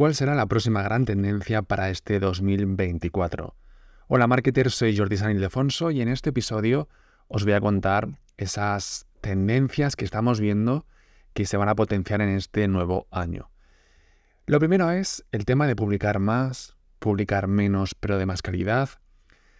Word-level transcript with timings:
¿cuál 0.00 0.14
será 0.14 0.34
la 0.34 0.46
próxima 0.46 0.82
gran 0.82 1.04
tendencia 1.04 1.60
para 1.60 1.90
este 1.90 2.20
2024? 2.20 3.54
Hola 4.08 4.26
marketer, 4.26 4.70
soy 4.70 4.96
Jordi 4.96 5.18
San 5.18 5.30
Ildefonso 5.32 5.90
y 5.90 6.00
en 6.00 6.08
este 6.08 6.30
episodio 6.30 6.88
os 7.28 7.44
voy 7.44 7.52
a 7.52 7.60
contar 7.60 8.08
esas 8.38 9.04
tendencias 9.20 9.96
que 9.96 10.06
estamos 10.06 10.40
viendo 10.40 10.86
que 11.34 11.44
se 11.44 11.58
van 11.58 11.68
a 11.68 11.74
potenciar 11.74 12.22
en 12.22 12.30
este 12.30 12.66
nuevo 12.66 13.08
año. 13.10 13.50
Lo 14.46 14.58
primero 14.58 14.90
es 14.90 15.26
el 15.32 15.44
tema 15.44 15.66
de 15.66 15.76
publicar 15.76 16.18
más, 16.18 16.78
publicar 16.98 17.46
menos 17.46 17.94
pero 17.94 18.16
de 18.16 18.24
más 18.24 18.40
calidad. 18.40 18.88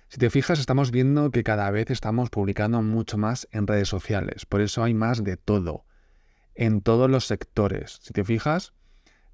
Si 0.09 0.16
te 0.16 0.30
fijas, 0.30 0.59
estamos 0.59 0.91
viendo 0.91 1.30
que 1.32 1.45
cada 1.45 1.70
vez 1.70 1.91
estamos 1.91 2.30
publicando 2.30 2.80
mucho 2.80 3.18
más 3.18 3.46
en 3.50 3.66
redes 3.66 3.88
sociales, 3.88 4.46
por 4.46 4.62
eso 4.62 4.82
hay 4.82 4.95
más 4.95 5.22
de 5.22 5.36
todo, 5.36 5.84
en 6.54 6.80
todos 6.80 7.11
los 7.11 7.27
sectores. 7.27 7.98
Si 8.00 8.14
te 8.14 8.25
fijas, 8.25 8.72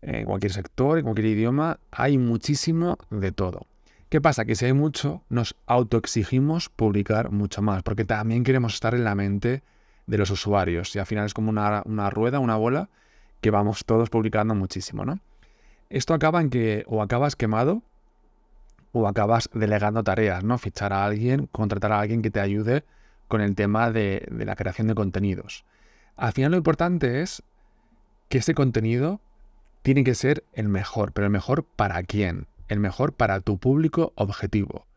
en 0.06 0.24
cualquier 0.24 0.52
sector, 0.52 0.98
en 0.98 1.04
cualquier 1.04 1.26
idioma, 1.26 1.80
hay 1.90 2.16
muchísimo 2.16 2.96
de 3.10 3.32
todo. 3.32 3.66
¿Qué 4.08 4.20
pasa? 4.20 4.44
Que 4.44 4.54
si 4.54 4.64
hay 4.64 4.72
mucho, 4.72 5.22
nos 5.28 5.56
autoexigimos 5.66 6.68
publicar 6.68 7.32
mucho 7.32 7.60
más, 7.60 7.82
porque 7.82 8.04
también 8.04 8.44
queremos 8.44 8.74
estar 8.74 8.94
en 8.94 9.02
la 9.02 9.16
mente 9.16 9.64
de 10.06 10.18
los 10.18 10.30
usuarios. 10.30 10.94
Y 10.94 11.00
al 11.00 11.06
final 11.06 11.26
es 11.26 11.34
como 11.34 11.50
una, 11.50 11.82
una 11.86 12.08
rueda, 12.08 12.38
una 12.38 12.54
bola, 12.54 12.88
que 13.40 13.50
vamos 13.50 13.84
todos 13.84 14.08
publicando 14.08 14.54
muchísimo, 14.54 15.04
¿no? 15.04 15.18
Esto 15.90 16.14
acaba 16.14 16.40
en 16.40 16.50
que 16.50 16.84
o 16.86 17.02
acabas 17.02 17.34
quemado 17.34 17.82
o 18.92 19.08
acabas 19.08 19.50
delegando 19.52 20.04
tareas, 20.04 20.44
¿no? 20.44 20.56
Fichar 20.56 20.92
a 20.92 21.04
alguien, 21.04 21.48
contratar 21.50 21.90
a 21.90 22.00
alguien 22.00 22.22
que 22.22 22.30
te 22.30 22.38
ayude 22.38 22.84
con 23.26 23.40
el 23.40 23.56
tema 23.56 23.90
de, 23.90 24.24
de 24.30 24.44
la 24.44 24.54
creación 24.54 24.86
de 24.86 24.94
contenidos. 24.94 25.64
Al 26.14 26.32
final 26.32 26.52
lo 26.52 26.56
importante 26.56 27.22
es 27.22 27.42
que 28.28 28.38
ese 28.38 28.54
contenido 28.54 29.20
tiene 29.86 30.02
que 30.02 30.16
ser 30.16 30.42
el 30.52 30.68
mejor, 30.68 31.12
pero 31.12 31.26
el 31.26 31.30
mejor 31.30 31.64
para 31.64 32.02
quién, 32.02 32.48
el 32.66 32.80
mejor 32.80 33.12
para 33.12 33.38
tu 33.38 33.58
público 33.58 34.12
objetivo. 34.16 34.88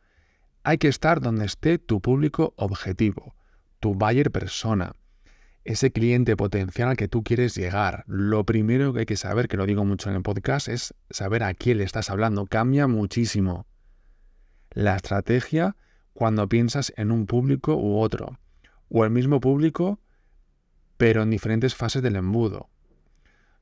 Hay 0.63 0.79
que 0.79 0.87
estar 0.87 1.21
donde 1.21 1.45
esté 1.45 1.77
tu 1.77 2.01
público 2.01 2.55
objetivo, 2.55 3.35
tu 3.79 3.93
buyer 3.93 4.31
persona, 4.31 4.93
ese 5.63 5.91
cliente 5.91 6.35
potencial 6.35 6.89
al 6.89 6.97
que 6.97 7.07
tú 7.07 7.23
quieres 7.23 7.53
llegar. 7.53 8.03
Lo 8.07 8.47
primero 8.47 8.91
que 8.91 9.01
hay 9.01 9.05
que 9.05 9.15
saber, 9.15 9.47
que 9.47 9.57
lo 9.57 9.67
digo 9.67 9.85
mucho 9.85 10.09
en 10.09 10.15
el 10.15 10.23
podcast, 10.23 10.67
es 10.69 10.95
saber 11.11 11.43
a 11.43 11.53
quién 11.53 11.77
le 11.77 11.83
estás 11.83 12.09
hablando. 12.09 12.47
Cambia 12.47 12.87
muchísimo 12.87 13.67
la 14.71 14.95
estrategia 14.95 15.75
cuando 16.13 16.49
piensas 16.49 16.93
en 16.97 17.11
un 17.11 17.27
público 17.27 17.75
u 17.75 17.99
otro, 17.99 18.39
o 18.89 19.05
el 19.05 19.11
mismo 19.11 19.39
público, 19.39 19.99
pero 20.97 21.21
en 21.21 21.29
diferentes 21.29 21.75
fases 21.75 22.01
del 22.01 22.15
embudo. 22.15 22.71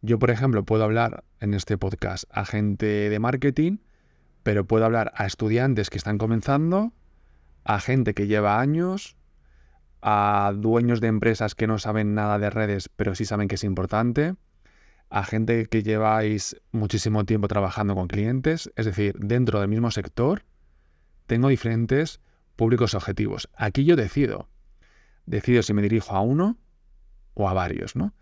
Yo, 0.08 0.20
por 0.20 0.32
ejemplo, 0.32 0.64
puedo 0.64 0.86
hablar 0.86 1.26
en 1.42 1.54
este 1.54 1.78
podcast 1.78 2.24
a 2.32 2.46
gente 2.46 3.10
de 3.10 3.20
marketing, 3.20 3.80
pero 4.42 4.66
puedo 4.66 4.86
hablar 4.86 5.12
a 5.16 5.26
estudiantes 5.26 5.90
que 5.90 5.98
están 5.98 6.18
comenzando, 6.18 6.94
a 7.66 7.82
gente 7.82 8.14
que 8.14 8.26
lleva 8.26 8.62
años, 8.62 9.18
a 10.02 10.54
dueños 10.56 11.02
de 11.02 11.08
empresas 11.08 11.56
que 11.56 11.68
no 11.68 11.78
saben 11.78 12.16
nada 12.16 12.40
de 12.40 12.50
redes, 12.50 12.88
pero 12.88 13.16
sí 13.16 13.26
saben 13.26 13.50
que 13.50 13.56
es 13.56 13.66
importante, 13.66 14.36
a 15.10 15.26
gente 15.26 15.66
que 15.66 15.84
lleváis 15.84 16.56
muchísimo 16.72 17.26
tiempo 17.26 17.50
trabajando 17.50 17.94
con 17.94 18.08
clientes, 18.08 18.72
es 18.78 18.86
decir, 18.86 19.14
dentro 19.20 19.60
del 19.60 19.68
mismo 19.68 19.92
sector, 19.92 20.46
tengo 21.26 21.50
diferentes 21.50 22.22
públicos 22.56 22.94
objetivos. 22.94 23.50
Aquí 23.58 23.84
yo 23.84 23.98
decido. 23.98 24.48
Decido 25.26 25.64
si 25.64 25.74
me 25.74 25.82
dirijo 25.82 26.16
a 26.16 26.22
uno 26.22 26.58
o 27.34 27.50
a 27.50 27.54
varios, 27.54 27.98
¿no? 27.98 28.14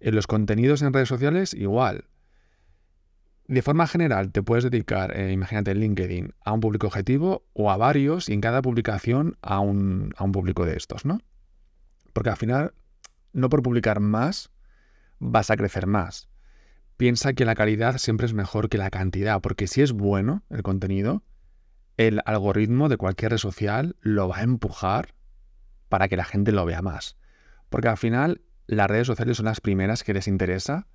En 0.00 0.14
los 0.14 0.26
contenidos 0.26 0.82
en 0.82 0.92
redes 0.92 1.08
sociales, 1.08 1.54
igual. 1.54 2.04
De 3.46 3.62
forma 3.62 3.86
general, 3.86 4.30
te 4.30 4.42
puedes 4.42 4.64
dedicar, 4.64 5.16
eh, 5.16 5.32
imagínate 5.32 5.70
en 5.70 5.80
LinkedIn, 5.80 6.34
a 6.44 6.52
un 6.52 6.60
público 6.60 6.86
objetivo 6.86 7.46
o 7.54 7.70
a 7.70 7.76
varios 7.76 8.28
y 8.28 8.34
en 8.34 8.42
cada 8.42 8.60
publicación 8.60 9.38
a 9.40 9.60
un, 9.60 10.12
a 10.16 10.24
un 10.24 10.32
público 10.32 10.66
de 10.66 10.76
estos, 10.76 11.06
¿no? 11.06 11.20
Porque 12.12 12.30
al 12.30 12.36
final, 12.36 12.74
no 13.32 13.48
por 13.48 13.62
publicar 13.62 14.00
más, 14.00 14.50
vas 15.18 15.50
a 15.50 15.56
crecer 15.56 15.86
más. 15.86 16.28
Piensa 16.98 17.32
que 17.32 17.44
la 17.44 17.54
calidad 17.54 17.98
siempre 17.98 18.26
es 18.26 18.34
mejor 18.34 18.68
que 18.68 18.76
la 18.76 18.90
cantidad, 18.90 19.40
porque 19.40 19.66
si 19.66 19.82
es 19.82 19.92
bueno 19.92 20.42
el 20.50 20.62
contenido, 20.62 21.22
el 21.96 22.20
algoritmo 22.26 22.88
de 22.88 22.96
cualquier 22.96 23.32
red 23.32 23.38
social 23.38 23.96
lo 24.00 24.28
va 24.28 24.38
a 24.38 24.42
empujar 24.42 25.14
para 25.88 26.08
que 26.08 26.16
la 26.16 26.24
gente 26.24 26.52
lo 26.52 26.64
vea 26.64 26.82
más. 26.82 27.16
Porque 27.70 27.88
al 27.88 27.96
final 27.96 28.42
las 28.68 28.88
redes 28.88 29.06
sociales 29.06 29.38
son 29.38 29.46
las 29.46 29.60
primeras 29.60 30.04
que 30.04 30.14
les 30.14 30.28
interesa 30.28 30.86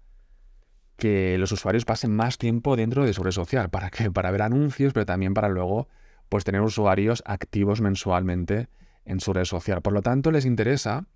que 0.95 1.37
los 1.39 1.51
usuarios 1.51 1.85
pasen 1.85 2.15
más 2.15 2.37
tiempo 2.37 2.75
dentro 2.75 3.03
de 3.03 3.13
su 3.13 3.23
red 3.23 3.31
social. 3.31 3.69
¿Para 3.69 3.89
qué? 3.89 4.11
Para 4.11 4.29
ver 4.29 4.43
anuncios, 4.43 4.93
pero 4.93 5.07
también 5.07 5.33
para 5.33 5.49
luego 5.49 5.89
pues, 6.29 6.43
tener 6.43 6.61
usuarios 6.61 7.23
activos 7.25 7.81
mensualmente 7.81 8.69
en 9.05 9.19
su 9.19 9.33
red 9.33 9.45
social. 9.45 9.81
Por 9.81 9.91
lo 9.91 10.03
tanto, 10.03 10.31
les 10.31 10.45
interesa, 10.45 11.07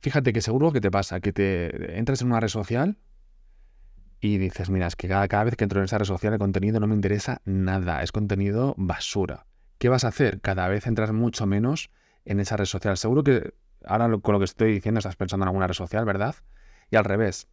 fíjate 0.00 0.32
que 0.32 0.40
seguro 0.40 0.72
que 0.72 0.80
te 0.80 0.90
pasa, 0.90 1.20
que 1.20 1.32
te 1.32 1.98
entras 1.98 2.22
en 2.22 2.28
una 2.28 2.40
red 2.40 2.48
social 2.48 2.96
y 4.18 4.38
dices, 4.38 4.70
mira, 4.70 4.86
es 4.86 4.96
que 4.96 5.08
cada, 5.08 5.28
cada 5.28 5.44
vez 5.44 5.56
que 5.56 5.64
entro 5.64 5.80
en 5.80 5.84
esa 5.84 5.98
red 5.98 6.06
social 6.06 6.32
el 6.32 6.38
contenido 6.38 6.80
no 6.80 6.86
me 6.86 6.94
interesa 6.94 7.42
nada, 7.44 8.02
es 8.02 8.12
contenido 8.12 8.74
basura. 8.78 9.44
¿Qué 9.76 9.90
vas 9.90 10.04
a 10.04 10.08
hacer? 10.08 10.40
Cada 10.40 10.68
vez 10.68 10.86
entras 10.86 11.12
mucho 11.12 11.44
menos 11.44 11.90
en 12.24 12.40
esa 12.40 12.56
red 12.56 12.64
social. 12.64 12.96
Seguro 12.96 13.24
que 13.24 13.52
ahora 13.86 14.08
con 14.18 14.32
lo 14.32 14.38
que 14.38 14.44
estoy 14.44 14.72
diciendo 14.72 14.98
estás 14.98 15.16
pensando 15.16 15.44
en 15.44 15.48
alguna 15.48 15.66
red 15.66 15.74
social, 15.74 16.04
¿verdad? 16.04 16.34
Y 16.90 16.96
al 16.96 17.04
revés. 17.04 17.48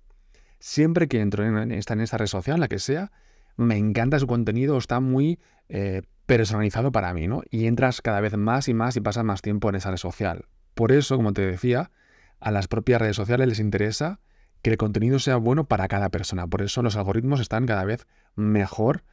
Siempre 0.59 1.07
que 1.07 1.22
entro 1.22 1.45
en 1.45 1.72
en 1.72 1.72
esta 1.72 2.17
red 2.17 2.28
social, 2.28 2.59
la 2.59 2.67
que 2.67 2.79
sea, 2.79 3.12
me 3.56 3.78
encanta 3.78 4.19
su 4.19 4.28
contenido, 4.28 4.78
está 4.78 5.00
muy 5.00 5.39
eh, 5.68 6.03
personalizado 6.25 6.91
para 6.91 7.13
mí, 7.13 7.28
¿no? 7.28 7.41
Y 7.50 7.68
entras 7.68 8.01
cada 8.01 8.22
vez 8.22 8.38
más 8.38 8.68
y 8.68 8.73
más 8.73 8.95
y 8.95 9.01
pasas 9.01 9.23
más 9.23 9.41
tiempo 9.41 9.69
en 9.69 9.75
esa 9.75 9.91
red 9.91 9.97
social. 9.97 10.45
Por 10.75 10.91
eso, 10.91 11.18
como 11.18 11.34
te 11.34 11.41
decía, 11.41 11.91
a 12.39 12.51
las 12.51 12.68
propias 12.68 13.01
redes 13.01 13.16
sociales 13.16 13.47
les 13.47 13.59
interesa 13.59 14.22
que 14.62 14.69
el 14.69 14.78
contenido 14.78 15.19
sea 15.19 15.35
bueno 15.35 15.66
para 15.66 15.88
cada 15.88 16.09
persona. 16.09 16.47
Por 16.47 16.62
eso 16.62 16.81
los 16.81 16.95
algoritmos 16.95 17.39
están 17.39 17.66
cada 17.66 17.84
vez 17.84 18.07
mejor 18.35 19.03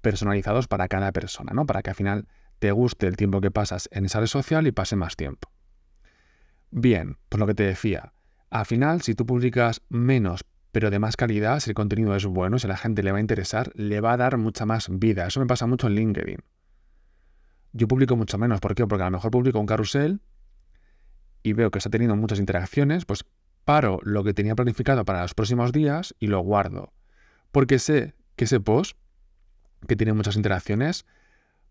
personalizados 0.00 0.66
para 0.66 0.88
cada 0.88 1.12
persona, 1.12 1.52
¿no? 1.52 1.66
Para 1.66 1.82
que 1.82 1.90
al 1.90 1.96
final 1.96 2.26
te 2.58 2.70
guste 2.72 3.06
el 3.06 3.16
tiempo 3.16 3.40
que 3.40 3.50
pasas 3.50 3.88
en 3.92 4.06
esa 4.06 4.20
red 4.20 4.26
social 4.26 4.66
y 4.66 4.72
pase 4.72 4.96
más 4.96 5.16
tiempo. 5.16 5.50
Bien, 6.76 7.18
pues 7.28 7.38
lo 7.38 7.46
que 7.46 7.54
te 7.54 7.62
decía, 7.62 8.12
al 8.50 8.66
final 8.66 9.00
si 9.00 9.14
tú 9.14 9.24
publicas 9.24 9.80
menos 9.88 10.44
pero 10.72 10.90
de 10.90 10.98
más 10.98 11.16
calidad, 11.16 11.60
si 11.60 11.70
el 11.70 11.74
contenido 11.74 12.16
es 12.16 12.26
bueno, 12.26 12.58
si 12.58 12.66
a 12.66 12.70
la 12.70 12.76
gente 12.76 13.04
le 13.04 13.12
va 13.12 13.18
a 13.18 13.20
interesar, 13.20 13.70
le 13.76 14.00
va 14.00 14.14
a 14.14 14.16
dar 14.16 14.38
mucha 14.38 14.66
más 14.66 14.88
vida. 14.90 15.24
Eso 15.24 15.38
me 15.38 15.46
pasa 15.46 15.68
mucho 15.68 15.86
en 15.86 15.94
LinkedIn. 15.94 16.38
Yo 17.74 17.86
publico 17.86 18.16
mucho 18.16 18.38
menos, 18.38 18.58
¿por 18.58 18.74
qué? 18.74 18.84
Porque 18.84 19.04
a 19.04 19.06
lo 19.06 19.12
mejor 19.12 19.30
publico 19.30 19.60
un 19.60 19.66
carrusel 19.66 20.20
y 21.44 21.52
veo 21.52 21.70
que 21.70 21.78
está 21.78 21.90
teniendo 21.90 22.16
muchas 22.16 22.40
interacciones, 22.40 23.04
pues 23.04 23.24
paro 23.64 24.00
lo 24.02 24.24
que 24.24 24.34
tenía 24.34 24.56
planificado 24.56 25.04
para 25.04 25.22
los 25.22 25.34
próximos 25.34 25.70
días 25.70 26.16
y 26.18 26.26
lo 26.26 26.40
guardo. 26.40 26.92
Porque 27.52 27.78
sé 27.78 28.14
que 28.34 28.46
ese 28.46 28.58
post, 28.58 28.98
que 29.86 29.94
tiene 29.94 30.12
muchas 30.12 30.34
interacciones, 30.34 31.06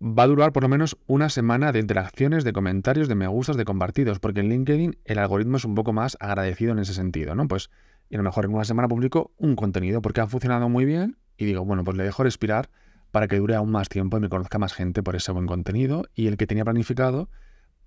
va 0.03 0.24
a 0.24 0.28
durar 0.28 0.52
por 0.52 0.64
lo 0.64 0.69
menos 0.69 0.97
una 1.08 1.30
semana 1.30 1.72
de 1.72 1.80
interacciones, 1.80 2.44
de 2.44 2.52
comentarios, 2.52 3.08
de 3.08 3.16
me 3.16 3.28
gustas, 3.28 3.56
de 3.56 3.64
compartidos, 3.64 4.19
porque 4.19 4.41
en 4.41 4.50
LinkedIn 4.50 4.97
el 5.06 5.18
algoritmo 5.18 5.58
es 5.58 5.64
un 5.64 5.75
poco 5.75 5.94
más 5.94 6.18
agradecido 6.19 6.74
en 6.74 6.80
ese 6.80 6.94
sentido, 6.94 7.36
¿no? 7.36 7.47
Pues 7.47 7.69
y 8.09 8.16
a 8.16 8.18
lo 8.18 8.24
mejor 8.24 8.46
en 8.46 8.53
una 8.53 8.66
semana 8.66 8.90
publico 8.90 9.31
un 9.38 9.56
contenido 9.56 10.02
porque 10.02 10.19
ha 10.19 10.28
funcionado 10.28 10.68
muy 10.68 10.84
bien 10.84 11.18
y 11.38 11.46
digo, 11.46 11.64
bueno, 11.64 11.86
pues 11.86 11.96
le 11.96 12.03
dejo 12.03 12.24
respirar 12.24 12.69
para 13.12 13.28
que 13.30 13.38
dure 13.38 13.56
aún 13.56 13.72
más 13.72 13.88
tiempo 13.88 14.18
y 14.18 14.19
me 14.19 14.30
conozca 14.30 14.59
más 14.59 14.74
gente 14.74 15.03
por 15.03 15.16
ese 15.16 15.31
buen 15.31 15.47
contenido 15.47 16.06
y 16.14 16.28
el 16.28 16.35
que 16.35 16.47
tenía 16.47 16.66
planificado 16.66 17.30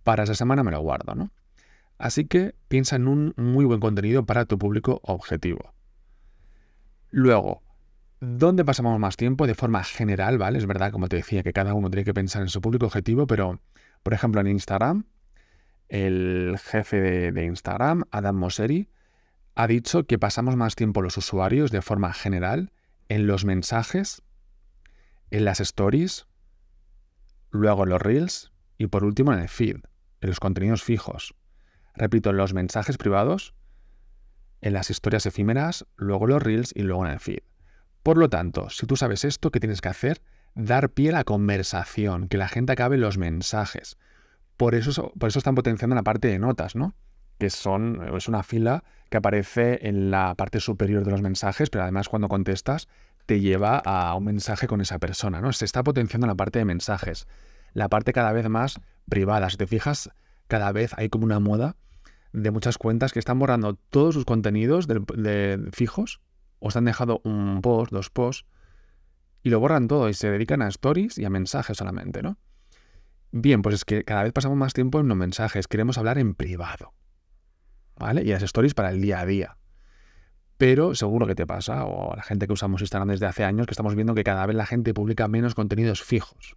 para 0.02 0.24
esa 0.24 0.34
semana 0.34 0.62
me 0.62 0.70
lo 0.70 0.80
guardo, 0.80 1.14
¿no? 1.14 1.30
Así 1.98 2.24
que 2.24 2.54
piensa 2.68 2.96
en 2.96 3.08
un 3.08 3.34
muy 3.36 3.66
buen 3.66 3.80
contenido 3.80 4.24
para 4.24 4.46
tu 4.46 4.58
público 4.58 5.00
objetivo. 5.02 5.74
Luego, 7.10 7.62
¿Dónde 8.20 8.64
pasamos 8.64 8.98
más 8.98 9.18
tiempo? 9.18 9.46
De 9.46 9.54
forma 9.54 9.84
general, 9.84 10.38
¿vale? 10.38 10.56
Es 10.56 10.66
verdad, 10.66 10.90
como 10.90 11.08
te 11.08 11.16
decía, 11.16 11.42
que 11.42 11.52
cada 11.52 11.74
uno 11.74 11.90
tiene 11.90 12.04
que 12.04 12.14
pensar 12.14 12.40
en 12.40 12.48
su 12.48 12.62
público 12.62 12.86
objetivo, 12.86 13.26
pero, 13.26 13.60
por 14.02 14.14
ejemplo, 14.14 14.40
en 14.40 14.46
Instagram, 14.46 15.04
el 15.90 16.58
jefe 16.58 17.30
de, 17.30 17.44
Instagram, 17.44 18.04
Adam 18.10 18.36
Mosseri, 18.36 18.88
ha 19.54 19.66
dicho 19.66 20.06
que 20.06 20.18
pasamos 20.18 20.56
más 20.56 20.76
tiempo 20.76 21.02
los 21.02 21.18
usuarios 21.18 21.70
de 21.70 21.82
forma 21.82 22.14
general 22.14 22.72
en 23.10 23.26
los 23.26 23.44
mensajes, 23.44 24.22
en 25.30 25.44
las 25.44 25.60
stories, 25.60 26.26
luego 27.50 27.84
en 27.84 27.90
los 27.90 28.00
reels 28.00 28.50
y 28.78 28.86
por 28.86 29.04
último 29.04 29.34
en 29.34 29.40
el 29.40 29.48
feed, 29.48 29.76
en 30.22 30.28
los 30.30 30.40
contenidos 30.40 30.82
fijos. 30.82 31.34
Repito, 31.94 32.30
en 32.30 32.38
los 32.38 32.54
mensajes 32.54 32.96
privados, 32.96 33.54
en 34.62 34.72
las 34.72 34.88
historias 34.88 35.26
efímeras, 35.26 35.86
luego 35.96 36.26
los 36.26 36.42
reels 36.42 36.72
y 36.74 36.82
luego 36.82 37.04
en 37.04 37.12
el 37.12 37.20
feed. 37.20 37.40
Por 38.06 38.18
lo 38.18 38.28
tanto, 38.28 38.70
si 38.70 38.86
tú 38.86 38.94
sabes 38.94 39.24
esto, 39.24 39.50
¿qué 39.50 39.58
tienes 39.58 39.80
que 39.80 39.88
hacer? 39.88 40.22
Dar 40.54 40.90
pie 40.90 41.08
a 41.08 41.12
la 41.12 41.24
conversación, 41.24 42.28
que 42.28 42.36
la 42.36 42.46
gente 42.46 42.70
acabe 42.72 42.98
los 42.98 43.18
mensajes. 43.18 43.98
Por 44.56 44.76
eso, 44.76 45.12
por 45.18 45.28
eso 45.28 45.40
están 45.40 45.56
potenciando 45.56 45.96
la 45.96 46.04
parte 46.04 46.28
de 46.28 46.38
notas, 46.38 46.76
¿no? 46.76 46.94
Que 47.40 47.50
son, 47.50 48.00
es 48.14 48.28
una 48.28 48.44
fila 48.44 48.84
que 49.10 49.16
aparece 49.16 49.88
en 49.88 50.12
la 50.12 50.36
parte 50.36 50.60
superior 50.60 51.02
de 51.02 51.10
los 51.10 51.20
mensajes, 51.20 51.68
pero 51.68 51.82
además 51.82 52.08
cuando 52.08 52.28
contestas 52.28 52.86
te 53.26 53.40
lleva 53.40 53.78
a 53.84 54.14
un 54.14 54.22
mensaje 54.22 54.68
con 54.68 54.80
esa 54.80 55.00
persona, 55.00 55.40
¿no? 55.40 55.52
Se 55.52 55.64
está 55.64 55.82
potenciando 55.82 56.28
la 56.28 56.36
parte 56.36 56.60
de 56.60 56.64
mensajes, 56.64 57.26
la 57.72 57.88
parte 57.88 58.12
cada 58.12 58.30
vez 58.30 58.48
más 58.48 58.78
privada. 59.08 59.50
Si 59.50 59.56
te 59.56 59.66
fijas, 59.66 60.10
cada 60.46 60.70
vez 60.70 60.92
hay 60.96 61.08
como 61.08 61.24
una 61.24 61.40
moda 61.40 61.74
de 62.32 62.52
muchas 62.52 62.78
cuentas 62.78 63.12
que 63.12 63.18
están 63.18 63.40
borrando 63.40 63.74
todos 63.90 64.14
sus 64.14 64.24
contenidos 64.24 64.86
de, 64.86 65.68
fijos 65.72 66.20
o 66.58 66.68
están 66.68 66.84
dejando 66.84 67.20
un 67.24 67.60
post, 67.62 67.92
dos 67.92 68.10
posts 68.10 68.46
y 69.42 69.50
lo 69.50 69.60
borran 69.60 69.88
todo 69.88 70.08
y 70.08 70.14
se 70.14 70.30
dedican 70.30 70.62
a 70.62 70.68
stories 70.68 71.18
y 71.18 71.24
a 71.24 71.30
mensajes 71.30 71.76
solamente, 71.76 72.22
¿no? 72.22 72.38
Bien, 73.30 73.62
pues 73.62 73.74
es 73.74 73.84
que 73.84 74.02
cada 74.04 74.22
vez 74.22 74.32
pasamos 74.32 74.56
más 74.56 74.72
tiempo 74.72 74.98
en 75.00 75.08
los 75.08 75.16
mensajes, 75.16 75.68
queremos 75.68 75.98
hablar 75.98 76.18
en 76.18 76.34
privado, 76.34 76.94
¿vale? 77.96 78.22
Y 78.22 78.30
las 78.30 78.42
stories 78.42 78.74
para 78.74 78.90
el 78.90 79.00
día 79.00 79.20
a 79.20 79.26
día. 79.26 79.58
Pero 80.56 80.94
seguro 80.94 81.26
que 81.26 81.34
te 81.34 81.46
pasa, 81.46 81.84
o 81.84 82.12
a 82.12 82.16
la 82.16 82.22
gente 82.22 82.46
que 82.46 82.52
usamos 82.52 82.80
Instagram 82.80 83.08
desde 83.08 83.26
hace 83.26 83.44
años, 83.44 83.66
que 83.66 83.72
estamos 83.72 83.94
viendo 83.94 84.14
que 84.14 84.24
cada 84.24 84.46
vez 84.46 84.56
la 84.56 84.64
gente 84.64 84.94
publica 84.94 85.28
menos 85.28 85.54
contenidos 85.54 86.02
fijos. 86.02 86.56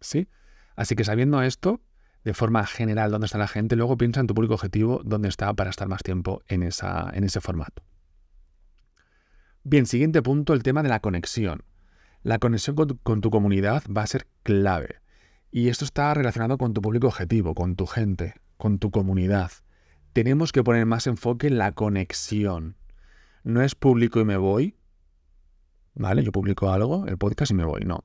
¿Sí? 0.00 0.28
Así 0.74 0.96
que 0.96 1.04
sabiendo 1.04 1.42
esto, 1.42 1.82
de 2.24 2.34
forma 2.34 2.66
general 2.66 3.10
dónde 3.10 3.26
está 3.26 3.38
la 3.38 3.48
gente, 3.48 3.76
luego 3.76 3.96
piensa 3.98 4.20
en 4.20 4.26
tu 4.26 4.34
público 4.34 4.54
objetivo 4.54 5.02
dónde 5.04 5.28
está 5.28 5.52
para 5.54 5.70
estar 5.70 5.88
más 5.88 6.02
tiempo 6.02 6.42
en, 6.48 6.62
esa, 6.62 7.10
en 7.12 7.24
ese 7.24 7.40
formato. 7.40 7.82
Bien, 9.62 9.86
siguiente 9.86 10.22
punto, 10.22 10.54
el 10.54 10.62
tema 10.62 10.82
de 10.82 10.88
la 10.88 11.00
conexión. 11.00 11.64
La 12.22 12.38
conexión 12.38 12.76
con 13.02 13.20
tu, 13.20 13.30
comunidad 13.30 13.82
va 13.94 14.02
a 14.02 14.06
ser 14.06 14.26
clave. 14.42 14.96
Y 15.50 15.68
esto 15.68 15.84
está 15.84 16.14
relacionado 16.14 16.58
con 16.58 16.74
tu 16.74 16.80
público 16.80 17.08
objetivo, 17.08 17.54
con 17.54 17.76
tu 17.76 17.86
gente, 17.86 18.34
con 18.56 18.78
tu 18.78 18.90
comunidad. 18.90 19.50
Tenemos 20.12 20.52
que 20.52 20.64
poner 20.64 20.86
más 20.86 21.06
enfoque 21.06 21.48
en 21.48 21.58
la 21.58 21.72
conexión. 21.72 22.76
No 23.44 23.62
es 23.62 23.74
público 23.74 24.20
y 24.20 24.24
me 24.24 24.36
voy. 24.36 24.76
¿Vale? 25.94 26.22
Yo 26.22 26.32
publico 26.32 26.70
algo, 26.70 27.06
el 27.06 27.18
podcast 27.18 27.52
y 27.52 27.54
me 27.54 27.64
voy. 27.64 27.82
No. 27.84 28.00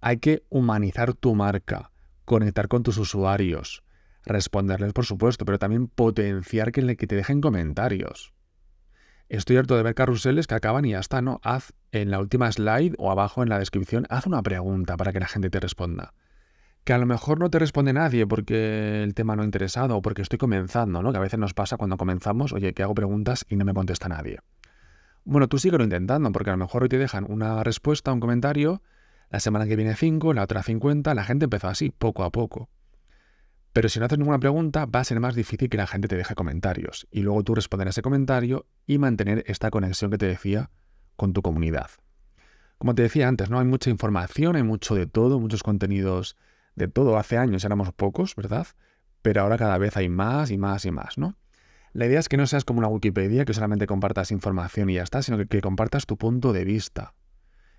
Hay 0.00 0.18
que 0.18 0.44
humanizar 0.48 1.14
tu 1.14 1.34
marca 1.34 1.90
conectar 2.28 2.68
con 2.68 2.82
tus 2.82 2.98
usuarios, 2.98 3.82
responderles 4.24 4.92
por 4.92 5.06
supuesto, 5.06 5.44
pero 5.44 5.58
también 5.58 5.88
potenciar 5.88 6.70
que, 6.70 6.94
te 6.94 7.16
dejen 7.16 7.40
comentarios. 7.40 8.34
Estoy 9.28 9.58
harto 9.58 9.76
de 9.76 9.82
ver 9.82 9.94
carruseles 9.94 10.46
que 10.46 10.54
acaban 10.54 10.86
y 10.86 10.90
ya 10.90 11.00
está, 11.00 11.20
¿no? 11.20 11.38
Haz 11.42 11.72
en 11.92 12.10
la 12.10 12.18
última 12.18 12.50
slide 12.50 12.94
o 12.98 13.10
abajo 13.10 13.42
en 13.42 13.50
la 13.50 13.58
descripción, 13.58 14.06
haz 14.08 14.26
una 14.26 14.42
pregunta 14.42 14.96
para 14.96 15.12
que 15.12 15.20
la 15.20 15.26
gente 15.26 15.50
te 15.50 15.60
responda. 15.60 16.14
Que 16.84 16.94
a 16.94 16.98
lo 16.98 17.04
mejor 17.04 17.38
no 17.38 17.50
te 17.50 17.58
responde 17.58 17.92
nadie 17.92 18.26
porque 18.26 19.02
el 19.02 19.12
tema 19.12 19.36
no 19.36 19.42
ha 19.42 19.44
interesado 19.44 19.96
o 19.96 20.02
porque 20.02 20.22
estoy 20.22 20.38
comenzando, 20.38 21.02
¿no? 21.02 21.12
Que 21.12 21.18
a 21.18 21.20
veces 21.20 21.38
nos 21.38 21.52
pasa 21.52 21.76
cuando 21.76 21.98
comenzamos, 21.98 22.54
oye, 22.54 22.72
que 22.72 22.82
hago 22.82 22.94
preguntas 22.94 23.44
y 23.50 23.56
no 23.56 23.66
me 23.66 23.74
contesta 23.74 24.08
nadie. 24.08 24.38
Bueno, 25.24 25.46
tú 25.46 25.58
síguelo 25.58 25.84
intentando 25.84 26.32
porque 26.32 26.48
a 26.48 26.54
lo 26.54 26.58
mejor 26.58 26.84
hoy 26.84 26.88
te 26.88 26.96
dejan 26.96 27.26
una 27.28 27.62
respuesta, 27.62 28.12
un 28.12 28.20
comentario 28.20 28.80
la 29.30 29.40
semana 29.40 29.66
que 29.66 29.76
viene 29.76 29.94
5, 29.94 30.32
la 30.32 30.44
otra 30.44 30.62
50, 30.62 31.14
la 31.14 31.24
gente 31.24 31.44
empezó 31.44 31.68
así, 31.68 31.90
poco 31.90 32.24
a 32.24 32.30
poco. 32.30 32.70
Pero 33.72 33.88
si 33.88 33.98
no 33.98 34.06
haces 34.06 34.18
ninguna 34.18 34.38
pregunta, 34.38 34.86
va 34.86 35.00
a 35.00 35.04
ser 35.04 35.20
más 35.20 35.34
difícil 35.34 35.68
que 35.68 35.76
la 35.76 35.86
gente 35.86 36.08
te 36.08 36.16
deje 36.16 36.34
comentarios 36.34 37.06
y 37.10 37.22
luego 37.22 37.44
tú 37.44 37.54
responder 37.54 37.86
a 37.86 37.90
ese 37.90 38.02
comentario 38.02 38.66
y 38.86 38.98
mantener 38.98 39.44
esta 39.46 39.70
conexión 39.70 40.10
que 40.10 40.18
te 40.18 40.26
decía 40.26 40.70
con 41.16 41.32
tu 41.32 41.42
comunidad. 41.42 41.90
Como 42.78 42.94
te 42.94 43.02
decía 43.02 43.28
antes, 43.28 43.50
¿no? 43.50 43.58
Hay 43.58 43.66
mucha 43.66 43.90
información, 43.90 44.56
hay 44.56 44.62
mucho 44.62 44.94
de 44.94 45.06
todo, 45.06 45.38
muchos 45.40 45.62
contenidos 45.62 46.36
de 46.76 46.88
todo. 46.88 47.18
Hace 47.18 47.36
años 47.36 47.64
éramos 47.64 47.92
pocos, 47.92 48.34
¿verdad? 48.36 48.66
Pero 49.22 49.42
ahora 49.42 49.58
cada 49.58 49.78
vez 49.78 49.96
hay 49.96 50.08
más 50.08 50.50
y 50.50 50.58
más 50.58 50.84
y 50.84 50.90
más, 50.90 51.18
¿no? 51.18 51.36
La 51.92 52.06
idea 52.06 52.20
es 52.20 52.28
que 52.28 52.36
no 52.36 52.46
seas 52.46 52.64
como 52.64 52.78
una 52.78 52.88
Wikipedia, 52.88 53.44
que 53.44 53.54
solamente 53.54 53.86
compartas 53.86 54.30
información 54.30 54.90
y 54.90 54.94
ya 54.94 55.02
está, 55.02 55.22
sino 55.22 55.38
que, 55.38 55.46
que 55.46 55.60
compartas 55.60 56.06
tu 56.06 56.16
punto 56.16 56.52
de 56.52 56.64
vista, 56.64 57.14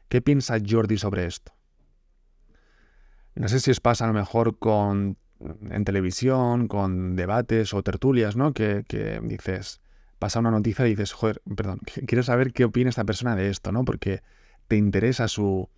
¿Qué 0.10 0.24
piensa 0.24 0.58
Jordi 0.68 0.98
sobre 0.98 1.28
esto? 1.28 1.54
No 3.36 3.48
sé 3.48 3.60
si 3.60 3.70
os 3.70 3.80
pasa 3.80 4.06
a 4.06 4.08
lo 4.08 4.14
mejor 4.14 4.58
con 4.58 5.18
en 5.40 5.86
televisión, 5.86 6.68
con 6.68 7.16
debates 7.16 7.74
o 7.74 7.84
tertulias, 7.84 8.36
¿no? 8.36 8.54
Que, 8.54 8.84
dices, 9.24 9.82
pasa 10.20 10.40
una 10.40 10.52
noticia 10.52 10.86
y 10.88 10.92
dices, 10.92 11.14
joder, 11.14 11.42
perdón, 11.56 11.80
quiero 12.08 12.24
saber 12.24 12.54
qué 12.54 12.66
opina 12.66 12.90
esta 12.90 13.06
persona 13.06 13.36
de 13.36 13.50
esto, 13.50 13.72
¿no? 13.72 13.86
Porque 13.86 14.22
te 14.68 14.76
interesa 14.76 15.28
su, 15.28 15.70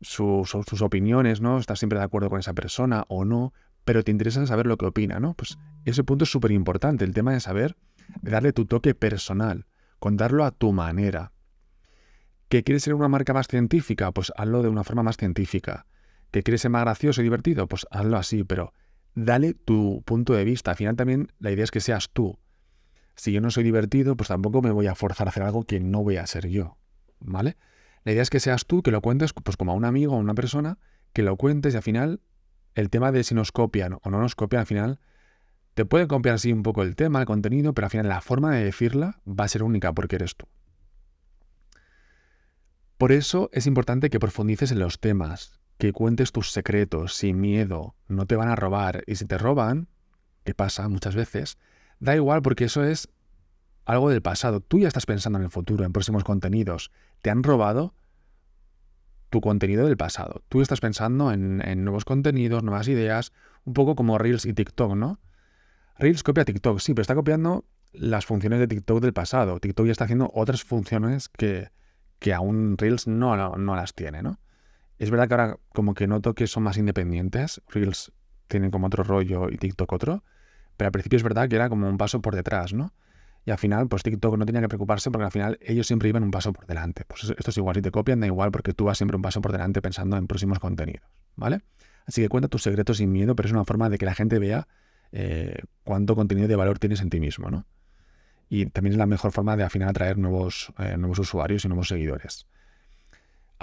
sus 0.00 0.82
opiniones, 0.82 1.40
¿no? 1.40 1.58
Estás 1.58 1.78
siempre 1.78 1.98
de 1.98 2.04
acuerdo 2.04 2.30
con 2.30 2.40
esa 2.40 2.54
persona 2.54 3.04
o 3.08 3.24
no, 3.24 3.52
pero 3.84 4.02
te 4.02 4.10
interesa 4.10 4.46
saber 4.46 4.66
lo 4.66 4.76
que 4.76 4.86
opina, 4.86 5.20
¿no? 5.20 5.34
Pues 5.34 5.58
ese 5.84 6.04
punto 6.04 6.24
es 6.24 6.30
súper 6.30 6.50
importante, 6.50 7.04
el 7.04 7.14
tema 7.14 7.32
de 7.32 7.40
saber, 7.40 7.76
darle 8.22 8.52
tu 8.52 8.66
toque 8.66 8.94
personal, 8.94 9.66
contarlo 9.98 10.44
a 10.44 10.50
tu 10.50 10.72
manera. 10.72 11.32
¿Que 12.48 12.62
quieres 12.62 12.82
ser 12.82 12.94
una 12.94 13.08
marca 13.08 13.32
más 13.32 13.48
científica? 13.48 14.12
Pues 14.12 14.32
hazlo 14.36 14.62
de 14.62 14.68
una 14.68 14.84
forma 14.84 15.02
más 15.02 15.16
científica. 15.16 15.86
¿Que 16.30 16.42
quieres 16.42 16.60
ser 16.60 16.70
más 16.70 16.82
gracioso 16.82 17.20
y 17.20 17.24
divertido? 17.24 17.66
Pues 17.66 17.86
hazlo 17.90 18.16
así, 18.16 18.44
pero 18.44 18.72
dale 19.14 19.54
tu 19.54 20.02
punto 20.04 20.34
de 20.34 20.44
vista. 20.44 20.72
Al 20.72 20.76
final 20.76 20.96
también 20.96 21.32
la 21.38 21.50
idea 21.50 21.64
es 21.64 21.70
que 21.70 21.80
seas 21.80 22.10
tú. 22.10 22.38
Si 23.16 23.32
yo 23.32 23.40
no 23.40 23.50
soy 23.50 23.64
divertido, 23.64 24.16
pues 24.16 24.28
tampoco 24.28 24.60
me 24.60 24.70
voy 24.70 24.86
a 24.86 24.94
forzar 24.94 25.28
a 25.28 25.30
hacer 25.30 25.42
algo 25.42 25.64
que 25.64 25.80
no 25.80 26.02
voy 26.02 26.16
a 26.16 26.26
ser 26.26 26.48
yo. 26.48 26.76
¿Vale? 27.20 27.56
La 28.04 28.12
idea 28.12 28.22
es 28.22 28.30
que 28.30 28.40
seas 28.40 28.66
tú, 28.66 28.82
que 28.82 28.90
lo 28.90 29.00
cuentes 29.00 29.32
pues 29.32 29.56
como 29.56 29.72
a 29.72 29.74
un 29.74 29.84
amigo 29.84 30.14
o 30.14 30.16
a 30.16 30.20
una 30.20 30.34
persona, 30.34 30.78
que 31.12 31.22
lo 31.22 31.36
cuentes 31.36 31.74
y 31.74 31.76
al 31.76 31.82
final 31.82 32.20
el 32.74 32.90
tema 32.90 33.12
de 33.12 33.22
si 33.24 33.34
nos 33.34 33.52
copian 33.52 33.94
o 34.02 34.10
no 34.10 34.20
nos 34.20 34.34
copian, 34.34 34.60
al 34.60 34.66
final 34.66 35.00
te 35.74 35.84
pueden 35.84 36.08
copiar 36.08 36.34
así 36.36 36.52
un 36.52 36.62
poco 36.62 36.82
el 36.82 36.96
tema, 36.96 37.20
el 37.20 37.26
contenido, 37.26 37.72
pero 37.72 37.86
al 37.86 37.90
final 37.90 38.08
la 38.08 38.20
forma 38.20 38.54
de 38.54 38.64
decirla 38.64 39.20
va 39.26 39.44
a 39.44 39.48
ser 39.48 39.62
única 39.62 39.92
porque 39.92 40.16
eres 40.16 40.36
tú. 40.36 40.46
Por 42.98 43.10
eso 43.12 43.48
es 43.52 43.66
importante 43.66 44.10
que 44.10 44.20
profundices 44.20 44.70
en 44.70 44.78
los 44.78 45.00
temas, 45.00 45.60
que 45.78 45.92
cuentes 45.92 46.32
tus 46.32 46.52
secretos 46.52 47.14
sin 47.14 47.40
miedo, 47.40 47.94
no 48.08 48.26
te 48.26 48.36
van 48.36 48.48
a 48.48 48.56
robar. 48.56 49.02
Y 49.06 49.16
si 49.16 49.26
te 49.26 49.38
roban, 49.38 49.88
que 50.44 50.54
pasa 50.54 50.88
muchas 50.88 51.14
veces, 51.14 51.58
da 52.00 52.14
igual 52.14 52.42
porque 52.42 52.64
eso 52.64 52.84
es 52.84 53.08
algo 53.84 54.10
del 54.10 54.22
pasado. 54.22 54.60
Tú 54.60 54.78
ya 54.78 54.88
estás 54.88 55.06
pensando 55.06 55.38
en 55.38 55.44
el 55.44 55.50
futuro, 55.50 55.84
en 55.84 55.92
próximos 55.92 56.24
contenidos. 56.24 56.90
Te 57.22 57.30
han 57.30 57.42
robado 57.42 57.94
tu 59.30 59.40
contenido 59.40 59.86
del 59.86 59.96
pasado. 59.96 60.42
Tú 60.48 60.62
estás 60.62 60.80
pensando 60.80 61.32
en, 61.32 61.58
nuevos 61.84 62.04
contenidos, 62.04 62.62
nuevas 62.62 62.86
ideas, 62.88 63.32
un 63.64 63.74
poco 63.74 63.96
como 63.96 64.16
Reels 64.16 64.46
y 64.46 64.52
TikTok, 64.52 64.94
¿no? 64.94 65.18
Reels 65.98 66.22
copia 66.22 66.44
TikTok, 66.44 66.78
sí, 66.78 66.94
pero 66.94 67.02
está 67.02 67.14
copiando 67.14 67.64
las 67.92 68.26
funciones 68.26 68.60
de 68.60 68.68
TikTok 68.68 69.00
del 69.00 69.12
pasado. 69.12 69.58
TikTok 69.58 69.86
ya 69.86 69.92
está 69.92 70.04
haciendo 70.04 70.30
otras 70.34 70.62
funciones 70.62 71.28
que, 71.28 71.70
que 72.18 72.32
aún 72.32 72.76
Reels 72.78 73.06
no, 73.06 73.56
no, 73.56 73.76
las 73.76 73.94
tiene, 73.94 74.22
¿no? 74.22 74.38
Es 74.98 75.10
verdad 75.10 75.28
que 75.28 75.34
ahora 75.34 75.58
como 75.72 75.94
que 75.94 76.06
noto 76.06 76.34
que 76.34 76.46
son 76.46 76.62
más 76.62 76.76
independientes. 76.76 77.60
Reels 77.68 78.12
tienen 78.48 78.70
como 78.70 78.86
otro 78.86 79.04
rollo 79.04 79.50
y 79.50 79.58
TikTok 79.58 79.92
otro. 79.92 80.24
Pero 80.76 80.88
al 80.88 80.92
principio 80.92 81.16
es 81.16 81.22
verdad 81.22 81.48
que 81.48 81.56
era 81.56 81.68
como 81.68 81.88
un 81.88 81.98
paso 81.98 82.20
por 82.20 82.34
detrás, 82.34 82.72
¿no? 82.72 82.92
Y 83.46 83.50
al 83.50 83.58
final, 83.58 83.88
pues 83.88 84.02
TikTok 84.02 84.38
no 84.38 84.46
tenía 84.46 84.62
que 84.62 84.68
preocuparse 84.68 85.10
porque 85.10 85.26
al 85.26 85.30
final 85.30 85.58
ellos 85.60 85.86
siempre 85.86 86.08
iban 86.08 86.22
un 86.22 86.30
paso 86.30 86.52
por 86.52 86.66
delante. 86.66 87.04
Pues 87.06 87.24
esto 87.24 87.50
es 87.50 87.56
igual, 87.58 87.76
si 87.76 87.82
te 87.82 87.90
copian 87.90 88.20
da 88.20 88.26
igual 88.26 88.50
porque 88.50 88.72
tú 88.72 88.84
vas 88.84 88.96
siempre 88.96 89.16
un 89.16 89.22
paso 89.22 89.40
por 89.42 89.52
delante 89.52 89.82
pensando 89.82 90.16
en 90.16 90.26
próximos 90.26 90.58
contenidos, 90.58 91.06
¿vale? 91.36 91.60
Así 92.06 92.22
que 92.22 92.28
cuenta 92.28 92.48
tus 92.48 92.62
secretos 92.62 92.96
sin 92.96 93.12
miedo, 93.12 93.36
pero 93.36 93.46
es 93.46 93.52
una 93.52 93.64
forma 93.64 93.90
de 93.90 93.98
que 93.98 94.06
la 94.06 94.14
gente 94.14 94.38
vea 94.38 94.66
eh, 95.12 95.58
cuánto 95.84 96.16
contenido 96.16 96.48
de 96.48 96.56
valor 96.56 96.78
tienes 96.78 97.02
en 97.02 97.10
ti 97.10 97.20
mismo, 97.20 97.50
¿no? 97.50 97.66
y 98.48 98.66
también 98.66 98.92
es 98.92 98.98
la 98.98 99.06
mejor 99.06 99.32
forma 99.32 99.56
de 99.56 99.64
al 99.64 99.70
final 99.70 99.88
atraer 99.88 100.18
nuevos, 100.18 100.72
eh, 100.78 100.96
nuevos 100.96 101.18
usuarios 101.18 101.64
y 101.64 101.68
nuevos 101.68 101.88
seguidores. 101.88 102.46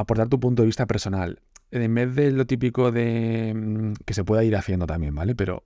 Aportar 0.02 0.30
tu 0.30 0.40
punto 0.40 0.64
de 0.64 0.66
vista 0.66 0.88
personal. 0.88 1.42
En 1.70 1.94
vez 1.94 2.16
de 2.16 2.32
lo 2.32 2.46
típico 2.46 2.92
de 2.92 3.54
mm, 3.56 3.94
que 4.06 4.14
se 4.14 4.24
pueda 4.24 4.44
ir 4.44 4.56
haciendo 4.56 4.88
también, 4.88 5.14
¿vale? 5.14 5.36
Pero 5.36 5.64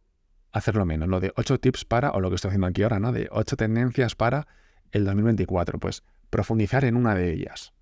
hacerlo 0.52 0.86
menos. 0.86 1.08
Lo 1.08 1.20
de 1.20 1.32
8 1.38 1.60
tips 1.60 1.86
para, 1.86 2.12
o 2.12 2.20
lo 2.20 2.30
que 2.30 2.36
estoy 2.36 2.50
haciendo 2.50 2.68
aquí 2.68 2.84
ahora, 2.84 3.00
¿no? 3.00 3.12
De 3.12 3.30
8 3.32 3.56
tendencias 3.56 4.16
para 4.16 4.48
el 4.92 5.06
2024. 5.06 5.80
Pues 5.80 6.04
profundizar 6.30 6.84
en 6.84 6.98
una 6.98 7.16
de 7.16 7.32
ellas. 7.32 7.74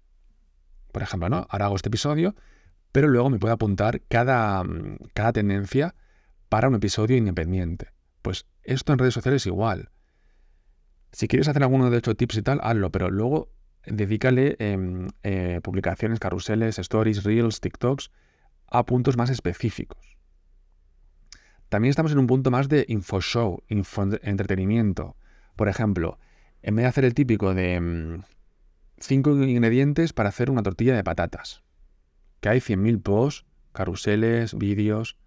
Por 0.91 1.01
ejemplo, 1.01 1.27
¿no? 1.27 1.47
Ahora 1.49 1.65
hago 1.65 1.75
este 1.75 1.89
episodio, 1.89 2.35
pero 2.91 3.07
luego 3.07 3.31
me 3.31 3.39
puedo 3.39 3.53
apuntar 3.53 4.01
cada, 4.07 4.63
mm, 4.63 4.97
cada 5.13 5.33
tendencia 5.33 5.95
para 6.49 6.67
un 6.67 6.75
episodio 6.75 7.17
independiente. 7.17 7.89
Pues 8.21 8.45
esto 8.61 8.93
en 8.93 8.99
redes 8.99 9.15
sociales 9.15 9.41
es 9.41 9.47
igual. 9.47 9.89
Si 11.11 11.27
quieres 11.27 11.47
hacer 11.47 11.63
alguno 11.63 11.89
de 11.89 11.97
estos 11.97 12.15
tips 12.15 12.37
y 12.37 12.41
tal, 12.43 12.59
hazlo, 12.61 12.91
pero 12.91 13.09
luego 13.09 13.49
dedícale 13.85 14.55
eh, 14.59 15.59
publicaciones, 15.63 16.19
carruseles, 16.19 16.79
stories, 16.79 17.23
reels, 17.23 17.59
TikToks 17.59 18.11
a 18.67 18.85
puntos 18.85 19.17
más 19.17 19.29
específicos. 19.29 20.17
También 21.69 21.89
estamos 21.89 22.11
en 22.11 22.19
un 22.19 22.27
punto 22.27 22.51
más 22.51 22.69
de 22.69 22.85
info 22.87 23.19
show, 23.21 23.63
info 23.67 24.07
entretenimiento. 24.21 25.15
Por 25.55 25.69
ejemplo, 25.69 26.19
en 26.61 26.75
vez 26.75 26.83
de 26.83 26.89
hacer 26.89 27.05
el 27.05 27.13
típico 27.13 27.53
de 27.53 28.21
5 28.99 29.29
mm, 29.29 29.43
ingredientes 29.43 30.13
para 30.13 30.29
hacer 30.29 30.49
una 30.49 30.63
tortilla 30.63 30.95
de 30.95 31.03
patatas, 31.03 31.63
que 32.41 32.49
hay 32.49 32.59
100.000 32.59 33.01
posts, 33.01 33.45
carruseles, 33.73 34.57
vídeos, 34.57 35.17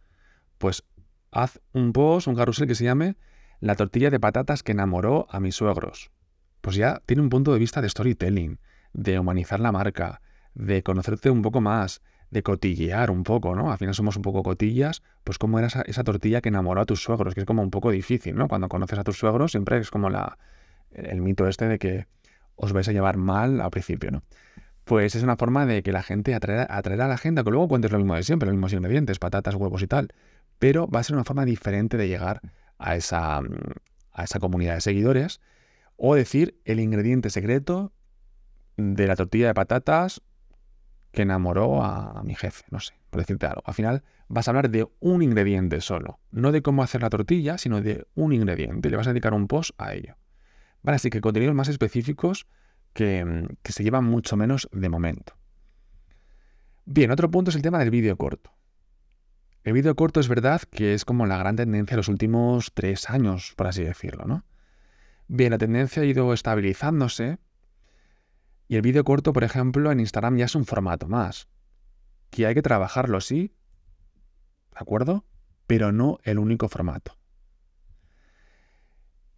pues 0.59 0.85
haz 1.31 1.61
un 1.73 1.93
post, 1.93 2.29
un 2.29 2.37
carrusel 2.37 2.67
que 2.67 2.75
se 2.75 2.85
llame 2.85 3.17
la 3.61 3.75
tortilla 3.75 4.11
de 4.11 4.21
patatas 4.21 4.63
que 4.63 4.73
enamoró 4.73 5.27
a 5.31 5.41
mis 5.41 5.57
suegros. 5.57 6.11
Pues 6.67 6.75
ya 6.75 7.01
tiene 7.07 7.23
un 7.23 7.29
punto 7.29 7.53
de 7.53 7.61
vista 7.61 7.81
de 7.81 7.89
storytelling, 7.89 8.59
de 8.93 9.21
humanizar 9.21 9.61
la 9.61 9.71
marca, 9.71 10.21
de 10.53 10.83
conocerte 10.83 11.31
un 11.31 11.41
poco 11.41 11.61
más, 11.61 12.03
de 12.33 12.43
cotillear 12.43 13.13
un 13.13 13.23
poco, 13.23 13.55
¿no? 13.55 13.71
Al 13.71 13.79
final 13.79 13.95
somos 13.95 14.17
un 14.17 14.23
poco 14.23 14.43
cotillas, 14.43 15.05
pues 15.23 15.39
cómo 15.39 15.61
era 15.61 15.69
esa, 15.69 16.03
tortilla 16.03 16.41
que 16.41 16.49
enamoró 16.49 16.81
a 16.81 16.85
tus 16.85 17.05
suegros, 17.05 17.35
que 17.35 17.43
es 17.43 17.47
como 17.47 17.63
un 17.63 17.71
poco 17.71 17.93
difícil, 17.93 18.35
¿no? 18.35 18.49
Cuando 18.49 18.69
conoces 18.69 18.99
a 18.99 19.05
tus 19.05 19.17
suegros 19.17 19.53
siempre 19.53 19.79
es 19.79 19.93
como 19.93 20.11
la, 20.11 20.39
el 20.91 21.21
mito 21.21 21.47
este 21.47 21.69
de 21.69 21.79
que 21.79 22.09
os 22.57 22.73
vais 22.73 22.89
a 22.89 22.93
llevar 22.93 23.17
mal 23.17 23.61
al 23.61 23.71
principio, 23.71 24.11
¿no? 24.11 24.25
Pues 24.83 25.15
es 25.15 25.23
una 25.23 25.37
forma 25.37 25.67
de 25.67 25.85
que 25.85 25.93
la 25.93 26.03
gente 26.03 26.35
atraerá, 26.35 26.65
a 26.65 27.09
la 27.09 27.17
gente, 27.17 27.45
que 27.45 27.51
luego 27.53 27.69
cuentes 27.69 27.93
lo 27.93 27.99
mismo 27.99 28.17
de 28.17 28.25
siempre, 28.25 28.49
los 28.49 28.55
mismos 28.55 28.73
ingredientes, 28.73 29.21
patatas, 29.21 29.55
huevos 29.55 29.83
y 29.83 29.87
tal, 29.87 30.09
pero 30.59 30.89
va 30.89 30.99
a 30.99 31.05
ser 31.05 31.15
una 31.15 31.23
forma 31.23 31.45
diferente 31.45 31.97
de 31.97 32.09
llegar 32.09 32.41
a 32.77 32.97
esa, 32.97 33.41
a 34.13 34.25
esa 34.25 34.41
comunidad 34.41 34.75
de 34.75 34.81
seguidores 34.81 35.41
o 35.97 36.15
decir 36.15 36.61
el 36.65 36.81
ingrediente 36.81 37.31
secreto 37.31 37.93
de 38.77 39.07
la 39.07 39.17
tortilla 39.17 39.49
de 39.49 39.55
patatas 39.55 40.23
que 41.13 41.23
enamoró 41.23 41.83
a, 41.83 42.23
mi 42.23 42.35
jefe, 42.35 42.65
no 42.71 42.81
sé, 42.81 42.95
por 43.11 43.21
decirte 43.21 43.47
algo. 43.47 43.63
Al 43.65 43.75
final 43.75 44.03
vas 44.29 44.47
a 44.47 44.51
hablar 44.51 44.69
de 44.71 44.87
un 45.01 45.23
ingrediente 45.23 45.81
solo, 45.81 46.21
no 46.31 46.53
de 46.53 46.63
cómo 46.63 46.83
hacer 46.83 47.03
la 47.03 47.09
tortilla, 47.09 47.57
sino 47.57 47.81
de 47.81 48.07
un 48.15 48.33
ingrediente. 48.33 48.91
Le 48.91 48.97
vas 48.97 49.07
a 49.07 49.11
dedicar 49.11 49.33
un 49.33 49.49
post 49.49 49.71
a 49.79 49.95
ello. 49.95 50.17
Vale, 50.83 50.97
así 50.97 51.09
que 51.09 51.21
contenidos 51.21 51.55
más 51.55 51.69
específicos 51.69 52.47
que, 52.93 53.49
que 53.63 53.73
se 53.73 53.83
llevan 53.83 54.05
mucho 54.05 54.37
menos 54.37 54.69
de 54.73 54.89
momento. 54.89 55.35
Bien, 56.85 57.11
otro 57.11 57.31
punto 57.31 57.51
es 57.51 57.57
el 57.57 57.63
tema 57.63 57.79
del 57.79 57.91
vídeo 57.91 58.17
corto. 58.17 58.53
El 59.65 59.73
vídeo 59.73 59.97
corto 59.97 60.21
es 60.21 60.29
verdad 60.29 60.63
que 60.71 60.95
es 60.95 61.05
como 61.05 61.27
la 61.27 61.39
gran 61.39 61.57
tendencia 61.57 61.95
de 61.95 61.97
los 61.97 62.09
últimos 62.09 62.73
tres 62.75 63.11
años, 63.11 63.55
por 63.57 63.67
así 63.67 63.83
decirlo, 63.83 64.25
¿no? 64.27 64.45
Bien, 65.29 65.51
la 65.51 65.59
tendencia 65.59 66.03
ha 66.03 66.07
ido 66.07 66.33
estabilizándose, 66.33 67.39
y 68.69 68.77
el 68.77 68.83
vídeo 68.83 69.05
corto, 69.05 69.33
por 69.33 69.45
ejemplo, 69.45 69.93
en 69.93 70.01
Instagram 70.01 70.37
ya 70.37 70.47
es 70.47 70.55
un 70.55 70.65
formato 70.65 71.09
más. 71.09 71.49
Que 72.31 72.47
hay 72.47 72.55
que 72.55 72.63
trabajarlo, 72.63 73.21
sí. 73.21 73.55
¿De 74.73 74.79
acuerdo? 74.79 75.25
Pero 75.67 75.93
no 75.93 76.19
el 76.25 76.39
único 76.39 76.69
formato. 76.69 77.17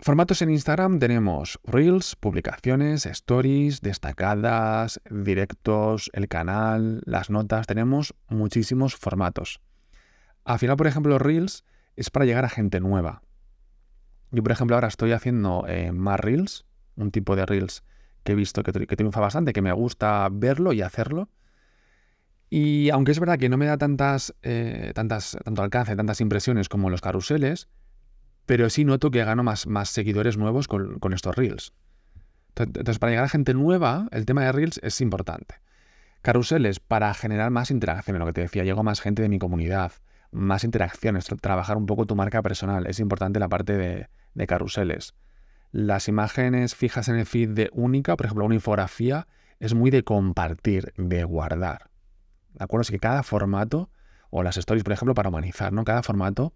Formatos 0.01 0.43
en 0.43 0.51
Instagram 0.51 0.99
tenemos 0.99 1.59
Reels, 1.65 2.17
publicaciones, 2.17 3.05
stories, 3.05 3.81
destacadas, 3.81 5.01
directos, 5.11 6.09
el 6.15 6.29
canal, 6.29 7.03
las 7.05 7.31
notas. 7.31 7.67
Tenemos 7.67 8.15
muchísimos 8.29 8.95
formatos. 8.95 9.61
Al 10.45 10.59
final, 10.59 10.77
por 10.77 10.87
ejemplo, 10.87 11.19
Reels 11.19 11.65
es 11.97 12.11
para 12.11 12.25
llegar 12.25 12.45
a 12.45 12.49
gente 12.49 12.81
nueva. 12.81 13.23
Yo, 14.31 14.43
por 14.43 14.53
ejemplo, 14.53 14.77
ahora 14.77 14.89
estoy 14.89 15.13
haciendo 15.13 15.65
eh, 15.69 15.93
más 15.93 16.21
Reels, 16.21 16.67
un 16.97 17.11
tipo 17.11 17.37
de 17.37 17.47
Reels 17.47 17.83
que 18.25 18.33
he 18.33 18.35
visto 18.35 18.63
que, 18.63 18.73
triunfa 18.73 19.21
bastante, 19.21 19.53
que 19.53 19.63
me 19.63 19.73
gusta 19.73 20.29
verlo 20.31 20.73
y 20.73 20.83
hacerlo. 20.83 21.31
Y 22.51 22.91
aunque 22.91 23.13
es 23.13 23.21
verdad 23.21 23.39
que 23.39 23.49
no 23.49 23.57
me 23.57 23.67
da 23.67 23.79
tantas, 23.79 24.35
eh, 24.43 24.93
tantas, 24.95 25.37
tanto 25.45 25.63
alcance, 25.63 25.97
tantas 25.97 26.21
impresiones 26.21 26.69
como 26.69 26.91
los 26.91 27.01
caruseles, 27.01 27.69
pero 28.45 28.71
sí 28.71 28.85
noto 28.85 29.11
que 29.11 29.25
gano 29.25 29.43
más, 29.43 29.67
más 29.67 29.91
seguidores 29.91 30.37
nuevos 30.37 30.69
con, 30.69 31.13
estos 31.13 31.37
reels. 31.37 31.73
Entonces, 32.57 32.99
para 32.99 33.11
llegar 33.11 33.25
a 33.25 33.29
gente 33.29 33.55
nueva, 33.55 34.09
el 34.11 34.27
tema 34.27 34.43
de 34.45 34.53
reels 34.53 34.81
es 34.83 35.01
importante. 35.01 35.57
Caruseles 36.23 36.81
para 36.81 37.15
generar 37.15 37.51
más 37.51 37.71
interacciones, 37.71 38.19
lo 38.19 38.27
que 38.27 38.33
te 38.33 38.41
decía, 38.41 38.65
llego 38.65 38.81
a 38.81 38.83
más 38.83 39.01
gente 39.01 39.23
de 39.23 39.29
mi 39.29 39.39
comunidad, 39.39 39.93
más 40.31 40.65
interacciones, 40.65 41.27
trabajar 41.41 41.77
un 41.77 41.87
poco 41.87 42.07
tu 42.07 42.15
marca 42.15 42.43
personal. 42.43 42.87
Es 42.87 43.01
importante 43.01 43.39
la 43.39 43.49
parte 43.49 43.77
de, 43.77 44.09
de 44.35 44.47
caruseles. 44.47 45.15
Las 45.71 46.09
imágenes 46.09 46.75
fijas 46.75 47.09
en 47.09 47.17
el 47.17 47.27
feed 47.27 47.51
de 47.51 47.71
única, 47.73 48.17
por 48.17 48.27
ejemplo, 48.27 48.45
una 48.45 48.55
infografía, 48.55 49.27
es 49.61 49.75
muy 49.75 49.91
de 49.91 50.05
compartir, 50.05 50.93
de 50.97 51.25
guardar. 51.25 51.91
¿De 52.55 52.65
acuerdo? 52.65 52.83
Así 52.83 52.93
que 52.93 52.99
cada 52.99 53.23
formato, 53.23 53.91
o 54.31 54.43
las 54.43 54.57
stories, 54.57 54.85
por 54.85 54.93
ejemplo, 54.93 55.15
para 55.15 55.29
humanizar, 55.29 55.73
¿no? 55.73 55.85
Cada 55.85 56.03
formato 56.03 56.55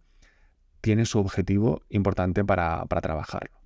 tiene 0.80 1.04
su 1.04 1.18
objetivo 1.18 1.82
importante 1.88 2.44
para, 2.44 2.84
para 2.86 3.00
trabajarlo. 3.00 3.60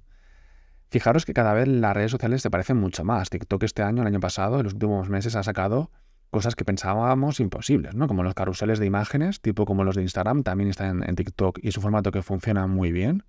Fijaros 0.90 1.24
que 1.24 1.34
cada 1.34 1.52
vez 1.52 1.66
las 1.66 1.94
redes 1.94 2.10
sociales 2.10 2.42
se 2.42 2.50
parecen 2.50 2.76
mucho 2.76 3.04
más. 3.04 3.30
TikTok 3.30 3.62
este 3.64 3.82
año, 3.82 4.02
el 4.02 4.08
año 4.08 4.20
pasado, 4.20 4.58
en 4.58 4.64
los 4.64 4.74
últimos 4.74 5.08
meses 5.08 5.34
ha 5.34 5.42
sacado 5.42 5.90
cosas 6.30 6.54
que 6.54 6.64
pensábamos 6.64 7.40
imposibles, 7.40 7.94
¿no? 7.94 8.08
Como 8.08 8.22
los 8.22 8.34
carruseles 8.34 8.78
de 8.78 8.86
imágenes, 8.86 9.40
tipo 9.40 9.64
como 9.64 9.84
los 9.84 9.96
de 9.96 10.02
Instagram, 10.02 10.42
también 10.42 10.70
están 10.70 11.02
en, 11.02 11.14
TikTok 11.14 11.58
y 11.62 11.68
es 11.68 11.76
un 11.76 11.82
formato 11.82 12.10
que 12.10 12.22
funciona 12.22 12.66
muy 12.66 12.92
bien 12.92 13.24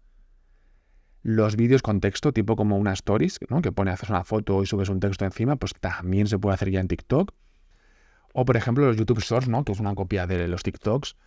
los 1.24 1.56
vídeos 1.58 1.82
con 1.82 2.00
texto, 2.00 2.32
tipo 2.32 2.56
como 2.56 2.78
una 2.78 2.94
stories, 2.94 3.40
¿no? 3.50 3.62
que 3.62 3.72
pone, 3.72 3.92
haces 3.92 4.10
una 4.10 4.24
foto 4.24 4.64
y 4.64 4.66
subes 4.66 4.88
un 4.88 5.00
texto 5.00 5.26
encima, 5.26 5.58
pues 5.58 5.74
también 5.74 6.28
se 6.28 6.40
puede 6.40 6.54
hacer 6.54 6.72
ya 6.72 6.80
en 6.80 6.88
TikTok. 6.88 7.34
O 8.34 8.46
por 8.46 8.56
ejemplo 8.56 8.86
los 8.86 8.96
YouTube 8.96 9.20
Shorts, 9.20 9.50
¿no? 9.50 9.66
que 9.66 9.74
es 9.74 9.80
una 9.80 9.94
copia 9.94 10.26
de 10.26 10.48
los 10.48 10.64
TikToks. 10.64 11.18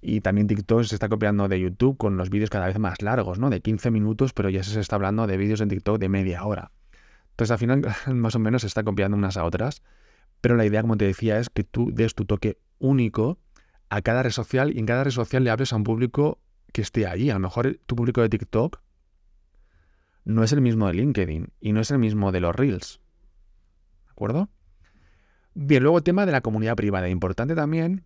Y 0.00 0.20
también 0.20 0.46
TikTok 0.46 0.84
se 0.84 0.94
está 0.94 1.08
copiando 1.08 1.48
de 1.48 1.60
YouTube 1.60 1.96
con 1.96 2.16
los 2.16 2.30
vídeos 2.30 2.50
cada 2.50 2.66
vez 2.66 2.78
más 2.78 3.02
largos, 3.02 3.38
¿no? 3.38 3.50
De 3.50 3.60
15 3.60 3.90
minutos, 3.90 4.32
pero 4.32 4.50
ya 4.50 4.62
se 4.62 4.78
está 4.78 4.96
hablando 4.96 5.26
de 5.26 5.36
vídeos 5.36 5.60
en 5.60 5.68
TikTok 5.68 5.98
de 5.98 6.08
media 6.08 6.44
hora. 6.44 6.70
Entonces 7.30 7.50
al 7.50 7.58
final 7.58 7.82
más 8.14 8.34
o 8.34 8.38
menos 8.38 8.62
se 8.62 8.68
está 8.68 8.84
copiando 8.84 9.16
unas 9.16 9.36
a 9.36 9.44
otras. 9.44 9.82
Pero 10.46 10.54
la 10.54 10.64
idea, 10.64 10.80
como 10.80 10.96
te 10.96 11.04
decía, 11.04 11.40
es 11.40 11.50
que 11.50 11.64
tú 11.64 11.90
des 11.92 12.14
tu 12.14 12.24
toque 12.24 12.60
único 12.78 13.40
a 13.88 14.00
cada 14.00 14.22
red 14.22 14.30
social 14.30 14.72
y 14.72 14.78
en 14.78 14.86
cada 14.86 15.02
red 15.02 15.10
social 15.10 15.42
le 15.42 15.50
hables 15.50 15.72
a 15.72 15.76
un 15.76 15.82
público 15.82 16.38
que 16.72 16.82
esté 16.82 17.04
allí. 17.04 17.30
A 17.30 17.34
lo 17.34 17.40
mejor 17.40 17.80
tu 17.84 17.96
público 17.96 18.22
de 18.22 18.28
TikTok 18.28 18.80
no 20.24 20.44
es 20.44 20.52
el 20.52 20.60
mismo 20.60 20.86
de 20.86 20.94
LinkedIn 20.94 21.48
y 21.58 21.72
no 21.72 21.80
es 21.80 21.90
el 21.90 21.98
mismo 21.98 22.30
de 22.30 22.38
los 22.38 22.54
Reels. 22.54 23.00
¿De 24.04 24.12
acuerdo? 24.12 24.48
Bien, 25.54 25.82
luego 25.82 26.00
tema 26.00 26.26
de 26.26 26.30
la 26.30 26.42
comunidad 26.42 26.76
privada. 26.76 27.08
Importante 27.08 27.56
también 27.56 28.04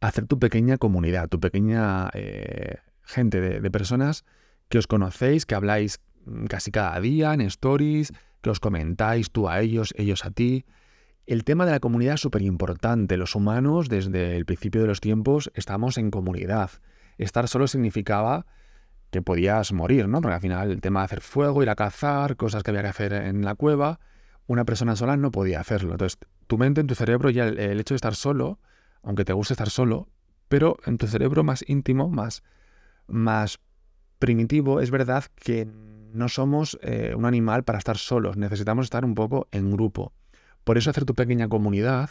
hacer 0.00 0.26
tu 0.26 0.40
pequeña 0.40 0.76
comunidad, 0.76 1.28
tu 1.28 1.38
pequeña 1.38 2.10
eh, 2.14 2.78
gente 3.04 3.40
de, 3.40 3.60
de, 3.60 3.70
personas 3.70 4.24
que 4.68 4.78
os 4.78 4.88
conocéis, 4.88 5.46
que 5.46 5.54
habláis 5.54 6.00
casi 6.48 6.72
cada 6.72 6.98
día 6.98 7.32
en 7.32 7.42
stories, 7.42 8.12
que 8.42 8.50
os 8.50 8.58
comentáis 8.58 9.30
tú 9.30 9.48
a 9.48 9.60
ellos, 9.60 9.94
ellos 9.96 10.24
a 10.24 10.32
ti. 10.32 10.64
El 11.28 11.44
tema 11.44 11.66
de 11.66 11.72
la 11.72 11.80
comunidad 11.80 12.14
es 12.14 12.22
súper 12.22 12.40
importante. 12.40 13.18
Los 13.18 13.34
humanos, 13.34 13.90
desde 13.90 14.34
el 14.34 14.46
principio 14.46 14.80
de 14.80 14.86
los 14.86 15.02
tiempos, 15.02 15.50
estamos 15.52 15.98
en 15.98 16.10
comunidad. 16.10 16.70
Estar 17.18 17.48
solo 17.48 17.66
significaba 17.66 18.46
que 19.10 19.20
podías 19.20 19.74
morir, 19.74 20.08
¿no? 20.08 20.22
Porque 20.22 20.36
al 20.36 20.40
final 20.40 20.70
el 20.70 20.80
tema 20.80 21.00
de 21.00 21.04
hacer 21.04 21.20
fuego, 21.20 21.62
ir 21.62 21.68
a 21.68 21.76
cazar, 21.76 22.36
cosas 22.36 22.62
que 22.62 22.70
había 22.70 22.80
que 22.80 22.88
hacer 22.88 23.12
en 23.12 23.44
la 23.44 23.54
cueva, 23.56 24.00
una 24.46 24.64
persona 24.64 24.96
sola 24.96 25.18
no 25.18 25.30
podía 25.30 25.60
hacerlo. 25.60 25.92
Entonces, 25.92 26.18
tu 26.46 26.56
mente, 26.56 26.80
en 26.80 26.86
tu 26.86 26.94
cerebro, 26.94 27.28
ya 27.28 27.46
el, 27.46 27.78
hecho 27.78 27.92
de 27.92 27.96
estar 27.96 28.14
solo, 28.14 28.58
aunque 29.02 29.26
te 29.26 29.34
guste 29.34 29.52
estar 29.52 29.68
solo, 29.68 30.08
pero 30.48 30.78
en 30.86 30.96
tu 30.96 31.08
cerebro 31.08 31.44
más 31.44 31.62
íntimo, 31.68 32.08
más, 32.08 32.42
más 33.06 33.60
primitivo, 34.18 34.80
es 34.80 34.90
verdad 34.90 35.24
que 35.34 35.68
no 36.10 36.30
somos 36.30 36.78
eh, 36.80 37.12
un 37.14 37.26
animal 37.26 37.64
para 37.64 37.76
estar 37.76 37.98
solos, 37.98 38.38
necesitamos 38.38 38.86
estar 38.86 39.04
un 39.04 39.14
poco 39.14 39.46
en 39.52 39.70
grupo. 39.70 40.14
Por 40.68 40.76
eso 40.76 40.90
hacer 40.90 41.06
tu 41.06 41.14
pequeña 41.14 41.48
comunidad 41.48 42.10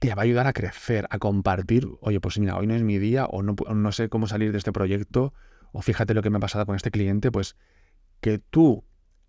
te 0.00 0.12
va 0.12 0.22
a 0.22 0.24
ayudar 0.24 0.48
a 0.48 0.52
crecer, 0.52 1.06
a 1.10 1.20
compartir, 1.20 1.86
oye, 2.00 2.18
pues 2.18 2.36
mira, 2.36 2.56
hoy 2.56 2.66
no 2.66 2.74
es 2.74 2.82
mi 2.82 2.98
día 2.98 3.26
o 3.26 3.44
no, 3.44 3.54
no 3.72 3.92
sé 3.92 4.08
cómo 4.08 4.26
salir 4.26 4.50
de 4.50 4.58
este 4.58 4.72
proyecto 4.72 5.32
o 5.70 5.82
fíjate 5.82 6.12
lo 6.12 6.20
que 6.20 6.28
me 6.28 6.38
ha 6.38 6.40
pasado 6.40 6.66
con 6.66 6.74
este 6.74 6.90
cliente, 6.90 7.30
pues 7.30 7.54
que 8.20 8.40
tú 8.40 8.82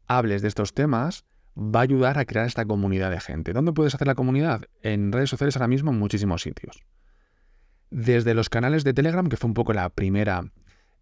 hables 0.08 0.42
de 0.42 0.48
estos 0.48 0.74
temas 0.74 1.24
va 1.56 1.82
a 1.82 1.84
ayudar 1.84 2.18
a 2.18 2.25
crear 2.25 2.48
esta 2.48 2.65
comunidad 2.65 3.12
de 3.12 3.20
gente. 3.20 3.53
¿Dónde 3.53 3.74
puedes 3.74 3.94
hacer 3.94 4.08
la 4.08 4.15
comunidad? 4.15 4.63
En 4.82 5.12
redes 5.12 5.30
sociales 5.30 5.56
ahora 5.56 5.68
mismo 5.68 5.92
en 5.92 6.00
muchísimos 6.00 6.42
sitios. 6.42 6.84
Desde 7.92 8.34
los 8.34 8.50
canales 8.50 8.84
de 8.84 8.96
Telegram, 8.96 9.30
que 9.30 9.38
fue 9.38 9.50
un 9.50 9.53
poco 9.53 9.74
la 9.74 9.88
primera 9.89 10.46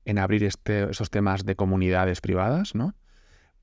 en 0.03 0.19
abrir 0.19 0.43
este, 0.43 0.91
esos 0.91 1.09
temas 1.09 1.45
de 1.45 1.55
comunidades 1.55 2.19
privadas, 2.19 2.75
¿no? 2.75 2.95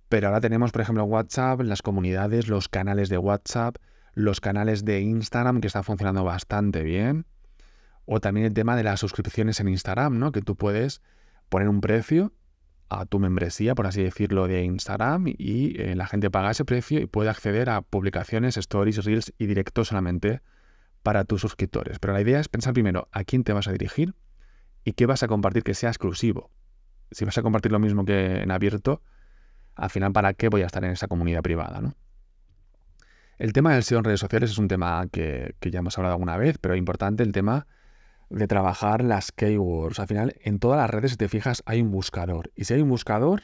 Pero 0.09 0.29
ahora 0.29 0.41
tenemos, 0.41 0.73
por 0.73 0.81
ejemplo, 0.81 1.05
WhatsApp, 1.05 1.61
las 1.61 1.83
comunidades, 1.83 2.49
los 2.49 2.71
canales 2.71 3.11
de 3.11 3.19
WhatsApp, 3.19 3.77
los 4.19 4.41
canales 4.41 4.85
de 4.85 5.01
Instagram, 5.01 5.61
que 5.61 5.69
están 5.69 5.85
funcionando 5.85 6.25
bastante 6.25 6.83
bien. 6.83 7.25
O 8.05 8.21
también 8.21 8.47
el 8.47 8.53
tema 8.53 8.75
de 8.75 8.83
las 8.83 8.99
suscripciones 8.99 9.61
en 9.61 9.69
Instagram, 9.69 10.19
¿no? 10.19 10.33
Que 10.33 10.43
tú 10.43 10.57
puedes 10.57 11.03
poner 11.49 11.69
un 11.69 11.81
precio 11.81 12.33
a 12.89 13.07
tu 13.07 13.21
membresía, 13.21 13.75
por 13.75 13.87
así 13.87 14.03
decirlo, 14.03 14.49
de 14.49 14.65
Instagram 14.65 15.27
y 15.29 15.81
eh, 15.81 15.95
la 15.95 16.07
gente 16.07 16.31
paga 16.31 16.51
ese 16.51 16.65
precio 16.65 17.01
y 17.01 17.07
puede 17.07 17.29
acceder 17.31 17.71
a 17.71 17.83
publicaciones, 17.83 18.57
stories, 18.57 19.05
reels 19.05 19.33
y 19.39 19.47
directos 19.47 19.89
solamente 19.89 20.41
para 21.03 21.25
tus 21.25 21.43
suscriptores. 21.43 21.99
Pero 21.99 22.15
la 22.15 22.21
idea 22.21 22.41
es 22.41 22.49
pensar 22.49 22.73
primero 22.73 23.09
a 23.13 23.25
quién 23.25 23.45
te 23.45 23.53
vas 23.53 23.69
a 23.69 23.73
dirigir 23.73 24.15
y 24.85 24.95
qué 24.95 25.07
vas 25.07 25.23
a 25.23 25.29
compartir 25.29 25.63
que 25.63 25.75
sea 25.75 25.91
exclusivo. 25.91 26.51
Si 27.13 27.25
vas 27.25 27.39
a 27.39 27.43
compartir 27.43 27.71
lo 27.71 27.79
mismo 27.79 28.05
que 28.05 28.41
en 28.43 28.51
abierto, 28.51 29.03
al 29.75 29.91
final, 29.91 30.13
¿para 30.13 30.33
qué 30.33 30.49
voy 30.49 30.63
a 30.63 30.67
estar 30.67 30.83
en 30.85 30.91
esa 30.91 31.07
comunidad 31.07 31.43
privada? 31.43 31.81
¿no? 31.81 31.95
El 33.39 33.53
tema 33.53 33.73
del 33.73 33.85
SEO 33.85 33.99
en 33.99 34.05
redes 34.05 34.19
sociales 34.19 34.51
es 34.51 34.59
un 34.59 34.67
tema 34.67 35.07
que, 35.13 35.55
ya 35.61 35.79
hemos 35.79 35.97
hablado 35.97 36.15
alguna 36.15 36.37
vez, 36.37 36.59
pero 36.59 36.75
importante 36.75 37.23
el 37.23 37.31
tema 37.31 37.69
de 38.31 38.49
trabajar 38.49 39.05
las 39.05 39.31
keywords. 39.31 40.01
Al 40.01 40.09
final, 40.09 40.35
en 40.43 40.59
todas 40.59 40.79
las 40.79 40.91
redes, 40.91 41.13
si 41.13 41.17
te 41.17 41.29
fijas, 41.29 41.63
hay 41.65 41.81
un 41.81 41.93
buscador. 41.93 42.51
Y 42.57 42.65
si 42.65 42.75
hay 42.75 42.83
un 42.83 42.89
buscador, 42.89 43.43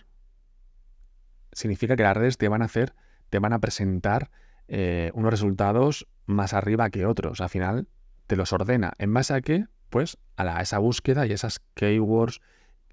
significa 1.53 1.95
que 1.95 2.03
las 2.03 2.17
redes 2.17 2.39
te 2.39 2.49
van 2.49 2.63
a 2.63 2.65
hacer, 2.65 2.93
te 3.31 3.39
van 3.39 3.53
a 3.53 3.61
presentar 3.61 4.31
eh, 4.67 5.13
unos 5.15 5.31
resultados 5.31 6.09
más 6.27 6.55
arriba 6.55 6.91
que 6.91 7.07
otros. 7.07 7.41
Al 7.41 7.49
final 7.49 7.87
te 8.27 8.35
los 8.35 8.53
ordena. 8.53 8.95
¿En 8.99 9.15
base 9.15 9.33
a 9.33 9.41
qué? 9.43 9.67
Pues 9.91 10.19
a, 10.37 10.61
esa 10.61 10.79
búsqueda 10.79 11.25
y 11.25 11.33
esas 11.33 11.61
keywords. 11.75 12.41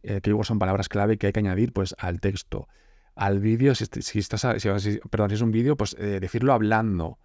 Eh, 0.04 0.22
keywords 0.22 0.48
son 0.48 0.60
palabras 0.60 0.88
clave 0.88 1.18
que 1.18 1.28
hay 1.28 1.34
que 1.34 1.40
añadir 1.40 1.74
pues, 1.74 1.96
al 1.98 2.20
texto. 2.20 2.68
Al 3.22 3.40
vídeo, 3.40 3.76
si, 3.76 3.84
estás, 4.18 4.42
perdón, 5.12 5.30
si 5.30 5.36
es 5.36 5.42
un 5.42 5.52
vídeo, 5.52 5.78
pues 5.78 5.96
eh, 6.00 6.20
decirlo 6.20 6.54
hablando. 6.54 7.20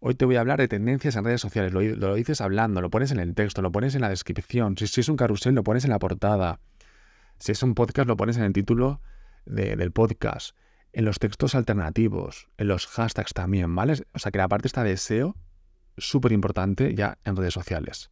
Hoy 0.00 0.14
te 0.14 0.24
voy 0.24 0.36
a 0.36 0.40
hablar 0.40 0.58
de 0.58 0.68
tendencias 0.68 1.16
en 1.16 1.24
redes 1.24 1.42
sociales. 1.42 1.70
Lo, 1.70 2.14
dices 2.14 2.40
hablando, 2.40 2.80
lo 2.80 2.88
pones 2.88 3.12
en 3.12 3.18
el 3.18 3.34
texto, 3.34 3.60
lo 3.60 3.70
pones 3.70 3.94
en 3.94 4.00
la 4.00 4.08
descripción. 4.08 4.74
Si, 4.78 4.84
es 4.98 5.08
un 5.10 5.18
carrusel, 5.18 5.54
lo 5.54 5.62
pones 5.62 5.84
en 5.84 5.90
la 5.90 5.98
portada. 5.98 6.60
Si 7.38 7.52
es 7.52 7.62
un 7.62 7.74
podcast, 7.74 8.08
lo 8.08 8.16
pones 8.16 8.38
en 8.38 8.44
el 8.44 8.54
título 8.54 9.02
del 9.44 9.92
podcast 9.92 10.56
en 10.94 11.04
los 11.04 11.18
textos 11.18 11.54
alternativos, 11.54 12.48
en 12.56 12.68
los 12.68 12.86
hashtags 12.86 13.34
también, 13.34 13.74
¿vale? 13.74 14.02
O 14.14 14.18
sea 14.18 14.32
que 14.32 14.38
la 14.38 14.48
parte 14.48 14.66
está 14.66 14.82
de 14.82 14.96
SEO, 14.96 15.36
súper 15.98 16.32
importante 16.32 16.94
ya 16.94 17.18
en 17.22 17.36
redes 17.36 17.52
sociales. 17.52 18.10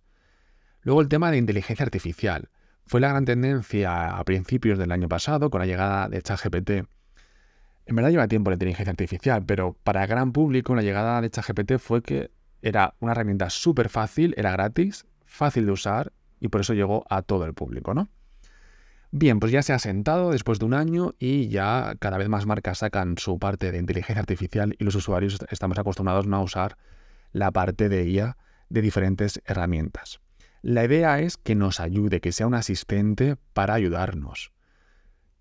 Luego 0.83 1.01
el 1.01 1.09
tema 1.09 1.31
de 1.31 1.39
inteligencia 1.39 1.83
artificial. 1.83 2.51
Fue 2.85 3.01
la 3.01 3.09
gran 3.09 3.25
tendencia 3.25 4.19
a 4.19 4.25
principios 4.25 4.79
del 4.79 4.93
año 4.93 5.09
pasado 5.09 5.49
con 5.49 5.61
la 5.61 5.67
llegada 5.67 6.11
de 6.11 6.21
ChatGPT. 6.21 6.71
En 7.87 7.97
verdad 7.97 8.11
lleva 8.11 8.29
tiempo 8.29 8.51
la 8.51 8.55
inteligencia 8.55 8.91
artificial, 8.91 9.45
pero 9.45 9.77
para 9.83 10.03
el 10.03 10.09
gran 10.09 10.33
público 10.33 10.75
la 10.75 10.83
llegada 10.83 11.21
de 11.21 11.31
ChatGPT 11.31 11.79
fue 11.79 12.03
que 12.03 12.31
era 12.62 12.95
una 13.01 13.12
herramienta 13.12 13.51
súper 13.51 13.89
fácil, 13.89 14.35
era 14.37 14.53
gratis, 14.53 15.05
fácil 15.25 15.67
de 15.67 15.73
usar 15.73 16.12
y 16.41 16.49
por 16.49 16.61
eso 16.61 16.75
llegó 16.75 17.05
a 17.11 17.23
todo 17.23 17.45
el 17.45 17.55
público, 17.55 17.95
¿no? 17.95 18.09
Bien, 19.11 19.41
pues 19.41 19.53
ya 19.53 19.62
se 19.62 19.75
ha 19.75 19.79
sentado 19.79 20.31
después 20.31 20.59
de 20.59 20.65
un 20.65 20.73
año 20.73 21.15
y 21.19 21.49
ya 21.49 21.97
cada 21.99 22.17
vez 22.17 22.29
más 22.31 22.47
marcas 22.47 22.79
sacan 22.79 23.19
su 23.19 23.39
parte 23.39 23.71
de 23.71 23.79
inteligencia 23.79 24.21
artificial 24.21 24.75
y 24.79 24.85
los 24.85 24.95
usuarios 24.95 25.39
estamos 25.51 25.79
acostumbrados 25.79 26.27
a 26.27 26.41
usar 26.41 26.79
la 27.33 27.51
parte 27.51 27.91
de 27.91 28.09
IA 28.09 28.39
de 28.71 28.81
diferentes 28.81 29.43
herramientas. 29.45 30.21
La 30.62 30.85
idea 30.85 31.21
es 31.21 31.37
que 31.37 31.55
nos 31.55 31.79
ayude, 31.79 32.21
que 32.21 32.33
sea 32.33 32.47
un 32.47 32.55
asistente 32.55 33.37
para 33.53 33.75
ayudarnos, 33.75 34.53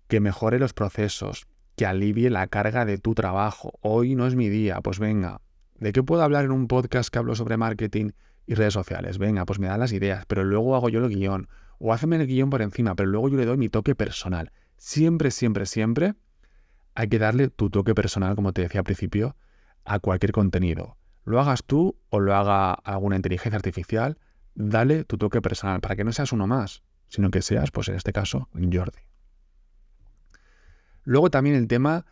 que 0.06 0.20
mejore 0.20 0.58
los 0.58 0.74
procesos, 0.74 1.46
que 1.76 1.86
alivie 1.86 2.30
la 2.30 2.46
carga 2.46 2.84
de 2.84 2.98
tu 2.98 3.14
trabajo. 3.14 3.78
Hoy 3.80 4.14
no 4.14 4.26
es 4.26 4.34
mi 4.34 4.48
día, 4.48 4.80
pues 4.80 4.98
venga, 4.98 5.40
¿de 5.78 5.92
qué 5.92 6.02
puedo 6.02 6.22
hablar 6.22 6.44
en 6.44 6.52
un 6.52 6.68
podcast 6.68 7.10
que 7.10 7.18
hablo 7.18 7.34
sobre 7.34 7.56
marketing 7.56 8.10
y 8.46 8.54
redes 8.54 8.74
sociales? 8.74 9.18
Venga, 9.18 9.44
pues 9.46 9.58
me 9.58 9.66
dan 9.66 9.80
las 9.80 9.92
ideas, 9.92 10.24
pero 10.26 10.44
luego 10.44 10.76
hago 10.76 10.88
yo 10.88 11.04
el 11.04 11.08
guion 11.08 11.48
o 11.78 11.92
hazme 11.92 12.16
el 12.16 12.26
guion 12.26 12.50
por 12.50 12.62
encima, 12.62 12.94
pero 12.94 13.08
luego 13.08 13.28
yo 13.28 13.36
le 13.36 13.46
doy 13.46 13.56
mi 13.56 13.68
toque 13.68 13.94
personal. 13.94 14.52
Siempre, 14.76 15.30
siempre, 15.30 15.66
siempre 15.66 16.14
hay 16.94 17.08
que 17.08 17.18
darle 17.18 17.48
tu 17.48 17.70
toque 17.70 17.94
personal, 17.94 18.34
como 18.36 18.52
te 18.52 18.62
decía 18.62 18.80
al 18.80 18.84
principio, 18.84 19.36
a 19.84 19.98
cualquier 19.98 20.32
contenido. 20.32 20.96
Lo 21.24 21.40
hagas 21.40 21.64
tú 21.64 21.96
o 22.10 22.20
lo 22.20 22.34
haga 22.34 22.72
alguna 22.72 23.16
inteligencia 23.16 23.56
artificial, 23.56 24.18
dale 24.54 25.04
tu 25.04 25.16
toque 25.16 25.40
personal 25.40 25.80
para 25.80 25.96
que 25.96 26.04
no 26.04 26.12
seas 26.12 26.32
uno 26.32 26.46
más, 26.46 26.82
sino 27.08 27.30
que 27.30 27.42
seas, 27.42 27.70
pues 27.70 27.88
en 27.88 27.94
este 27.94 28.12
caso, 28.12 28.48
Jordi. 28.52 29.11
Luego 31.04 31.30
también 31.30 31.56
el 31.56 31.68
tema 31.68 32.06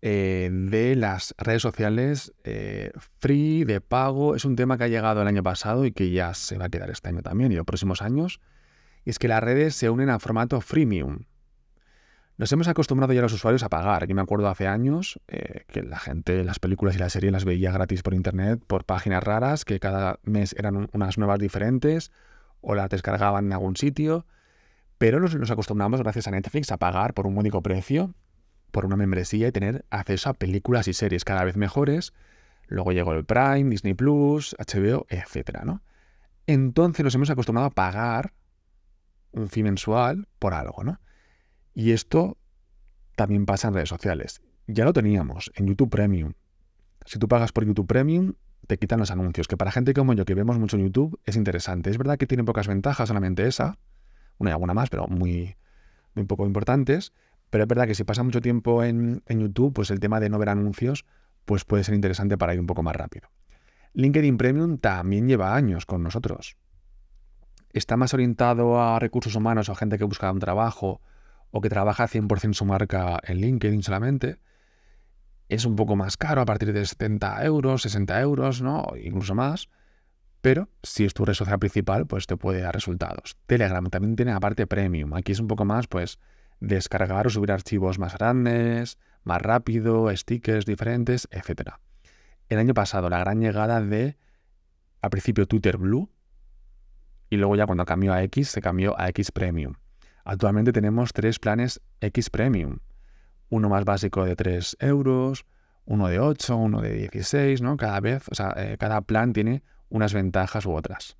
eh, 0.00 0.48
de 0.52 0.94
las 0.94 1.34
redes 1.38 1.62
sociales 1.62 2.32
eh, 2.44 2.92
free, 3.20 3.64
de 3.64 3.80
pago, 3.80 4.36
es 4.36 4.44
un 4.44 4.54
tema 4.54 4.78
que 4.78 4.84
ha 4.84 4.88
llegado 4.88 5.22
el 5.22 5.28
año 5.28 5.42
pasado 5.42 5.84
y 5.84 5.92
que 5.92 6.10
ya 6.10 6.34
se 6.34 6.56
va 6.56 6.66
a 6.66 6.68
quedar 6.68 6.90
este 6.90 7.08
año 7.08 7.22
también 7.22 7.50
y 7.50 7.56
los 7.56 7.66
próximos 7.66 8.00
años 8.00 8.40
y 9.04 9.10
es 9.10 9.18
que 9.18 9.26
las 9.26 9.42
redes 9.42 9.74
se 9.74 9.90
unen 9.90 10.10
a 10.10 10.18
formato 10.18 10.60
freemium. 10.60 11.20
Nos 12.36 12.52
hemos 12.52 12.68
acostumbrado 12.68 13.12
ya 13.12 13.20
los 13.20 13.32
usuarios 13.32 13.64
a 13.64 13.68
pagar. 13.68 14.06
Yo 14.06 14.14
me 14.14 14.20
acuerdo 14.20 14.48
hace 14.48 14.68
años 14.68 15.18
eh, 15.26 15.64
que 15.66 15.82
la 15.82 15.98
gente 15.98 16.44
las 16.44 16.60
películas 16.60 16.94
y 16.94 16.98
las 16.98 17.12
series 17.12 17.32
las 17.32 17.44
veía 17.44 17.72
gratis 17.72 18.02
por 18.02 18.14
internet, 18.14 18.62
por 18.64 18.84
páginas 18.84 19.24
raras, 19.24 19.64
que 19.64 19.80
cada 19.80 20.20
mes 20.22 20.54
eran 20.56 20.88
unas 20.92 21.18
nuevas 21.18 21.40
diferentes 21.40 22.12
o 22.60 22.76
las 22.76 22.90
descargaban 22.90 23.46
en 23.46 23.54
algún 23.54 23.76
sitio. 23.76 24.24
Pero 24.98 25.18
nos, 25.18 25.34
nos 25.34 25.50
acostumbramos, 25.50 26.00
gracias 26.00 26.28
a 26.28 26.30
Netflix, 26.30 26.70
a 26.70 26.76
pagar 26.76 27.14
por 27.14 27.26
un 27.26 27.38
único 27.38 27.60
precio, 27.62 28.14
por 28.70 28.86
una 28.86 28.96
membresía 28.96 29.48
y 29.48 29.52
tener 29.52 29.84
acceso 29.90 30.30
a 30.30 30.34
películas 30.34 30.88
y 30.88 30.92
series 30.92 31.24
cada 31.24 31.44
vez 31.44 31.56
mejores. 31.56 32.12
Luego 32.66 32.92
llegó 32.92 33.12
el 33.12 33.24
Prime, 33.24 33.70
Disney 33.70 33.94
Plus, 33.94 34.54
HBO, 34.58 35.06
etc. 35.08 35.64
¿no? 35.64 35.82
Entonces 36.46 37.04
nos 37.04 37.14
hemos 37.14 37.30
acostumbrado 37.30 37.66
a 37.68 37.70
pagar 37.70 38.32
un 39.32 39.48
fee 39.48 39.62
mensual 39.62 40.28
por 40.38 40.54
algo, 40.54 40.84
¿no? 40.84 41.00
Y 41.74 41.92
esto 41.92 42.38
también 43.16 43.46
pasa 43.46 43.68
en 43.68 43.74
redes 43.74 43.88
sociales. 43.88 44.40
Ya 44.66 44.84
lo 44.84 44.92
teníamos 44.92 45.50
en 45.54 45.66
YouTube 45.66 45.90
Premium. 45.90 46.32
Si 47.04 47.18
tú 47.18 47.28
pagas 47.28 47.52
por 47.52 47.64
YouTube 47.64 47.86
Premium, 47.86 48.34
te 48.66 48.78
quitan 48.78 48.98
los 48.98 49.10
anuncios, 49.10 49.48
que 49.48 49.56
para 49.56 49.72
gente 49.72 49.94
como 49.94 50.12
yo 50.12 50.24
que 50.24 50.34
vemos 50.34 50.58
mucho 50.58 50.76
en 50.76 50.84
YouTube 50.84 51.18
es 51.24 51.36
interesante. 51.36 51.90
Es 51.90 51.98
verdad 51.98 52.18
que 52.18 52.26
tiene 52.26 52.44
pocas 52.44 52.68
ventajas, 52.68 53.08
solamente 53.08 53.46
esa, 53.46 53.78
una 54.38 54.50
y 54.50 54.52
alguna 54.52 54.74
más, 54.74 54.90
pero 54.90 55.06
muy, 55.06 55.56
muy 56.14 56.24
poco 56.26 56.46
importantes. 56.46 57.12
Pero 57.50 57.64
es 57.64 57.68
verdad 57.68 57.86
que 57.86 57.94
si 57.94 58.04
pasa 58.04 58.22
mucho 58.22 58.40
tiempo 58.40 58.84
en, 58.84 59.22
YouTube, 59.28 59.72
pues 59.72 59.90
el 59.90 60.00
tema 60.00 60.20
de 60.20 60.28
no 60.28 60.38
ver 60.38 60.50
anuncios, 60.50 61.04
pues 61.44 61.64
puede 61.64 61.84
ser 61.84 61.94
interesante 61.94 62.36
para 62.36 62.54
ir 62.54 62.60
un 62.60 62.66
poco 62.66 62.82
más 62.82 62.94
rápido. 62.94 63.28
LinkedIn 63.94 64.36
Premium 64.36 64.78
también 64.78 65.28
lleva 65.28 65.54
años 65.54 65.86
con 65.86 66.02
nosotros 66.02 66.56
está 67.72 67.96
más 67.96 68.14
orientado 68.14 68.80
a 68.80 68.98
recursos 68.98 69.34
humanos 69.34 69.68
o 69.68 69.72
a 69.72 69.76
gente 69.76 69.98
que 69.98 70.04
busca 70.04 70.30
un 70.30 70.38
trabajo 70.38 71.00
o 71.50 71.60
que 71.60 71.68
trabaja 71.68 72.06
100% 72.06 72.52
su 72.52 72.64
marca 72.64 73.18
en 73.22 73.38
LinkedIn 73.38 73.82
solamente, 73.82 74.38
es 75.48 75.64
un 75.64 75.76
poco 75.76 75.96
más 75.96 76.18
caro 76.18 76.42
a 76.42 76.44
partir 76.44 76.72
de 76.74 76.84
70 76.84 77.42
euros, 77.44 77.82
60 77.82 78.20
euros, 78.20 78.60
¿no? 78.60 78.86
incluso 79.02 79.34
más. 79.34 79.70
Pero 80.42 80.68
si 80.82 81.04
es 81.04 81.14
tu 81.14 81.24
red 81.24 81.34
social 81.34 81.58
principal, 81.58 82.06
pues 82.06 82.26
te 82.26 82.36
puede 82.36 82.60
dar 82.60 82.74
resultados. 82.74 83.36
Telegram 83.46 83.84
también 83.88 84.14
tiene 84.14 84.32
aparte 84.32 84.66
premium. 84.66 85.14
Aquí 85.14 85.32
es 85.32 85.40
un 85.40 85.48
poco 85.48 85.64
más, 85.64 85.88
pues, 85.88 86.18
descargar 86.60 87.26
o 87.26 87.30
subir 87.30 87.52
archivos 87.52 87.98
más 87.98 88.16
grandes, 88.16 88.98
más 89.24 89.42
rápido, 89.42 90.14
stickers 90.16 90.66
diferentes, 90.66 91.28
etc. 91.30 91.72
El 92.48 92.58
año 92.58 92.74
pasado, 92.74 93.08
la 93.10 93.18
gran 93.18 93.40
llegada 93.40 93.80
de, 93.80 94.16
al 95.00 95.10
principio, 95.10 95.46
Twitter 95.46 95.76
Blue, 95.76 96.10
y 97.30 97.36
luego 97.36 97.56
ya 97.56 97.66
cuando 97.66 97.84
cambió 97.84 98.12
a 98.12 98.22
X 98.24 98.48
se 98.48 98.60
cambió 98.60 98.98
a 98.98 99.08
X 99.08 99.30
Premium. 99.32 99.74
Actualmente 100.24 100.72
tenemos 100.72 101.12
tres 101.12 101.38
planes 101.38 101.80
X 102.00 102.30
Premium. 102.30 102.78
Uno 103.50 103.68
más 103.68 103.84
básico 103.84 104.24
de 104.24 104.36
3 104.36 104.76
euros, 104.80 105.46
uno 105.86 106.08
de 106.08 106.20
8, 106.20 106.54
uno 106.54 106.82
de 106.82 106.92
16, 106.92 107.62
¿no? 107.62 107.78
Cada 107.78 107.98
vez, 108.00 108.28
o 108.30 108.34
sea, 108.34 108.52
eh, 108.58 108.76
cada 108.78 109.00
plan 109.00 109.32
tiene 109.32 109.62
unas 109.88 110.12
ventajas 110.12 110.66
u 110.66 110.72
otras. 110.72 111.16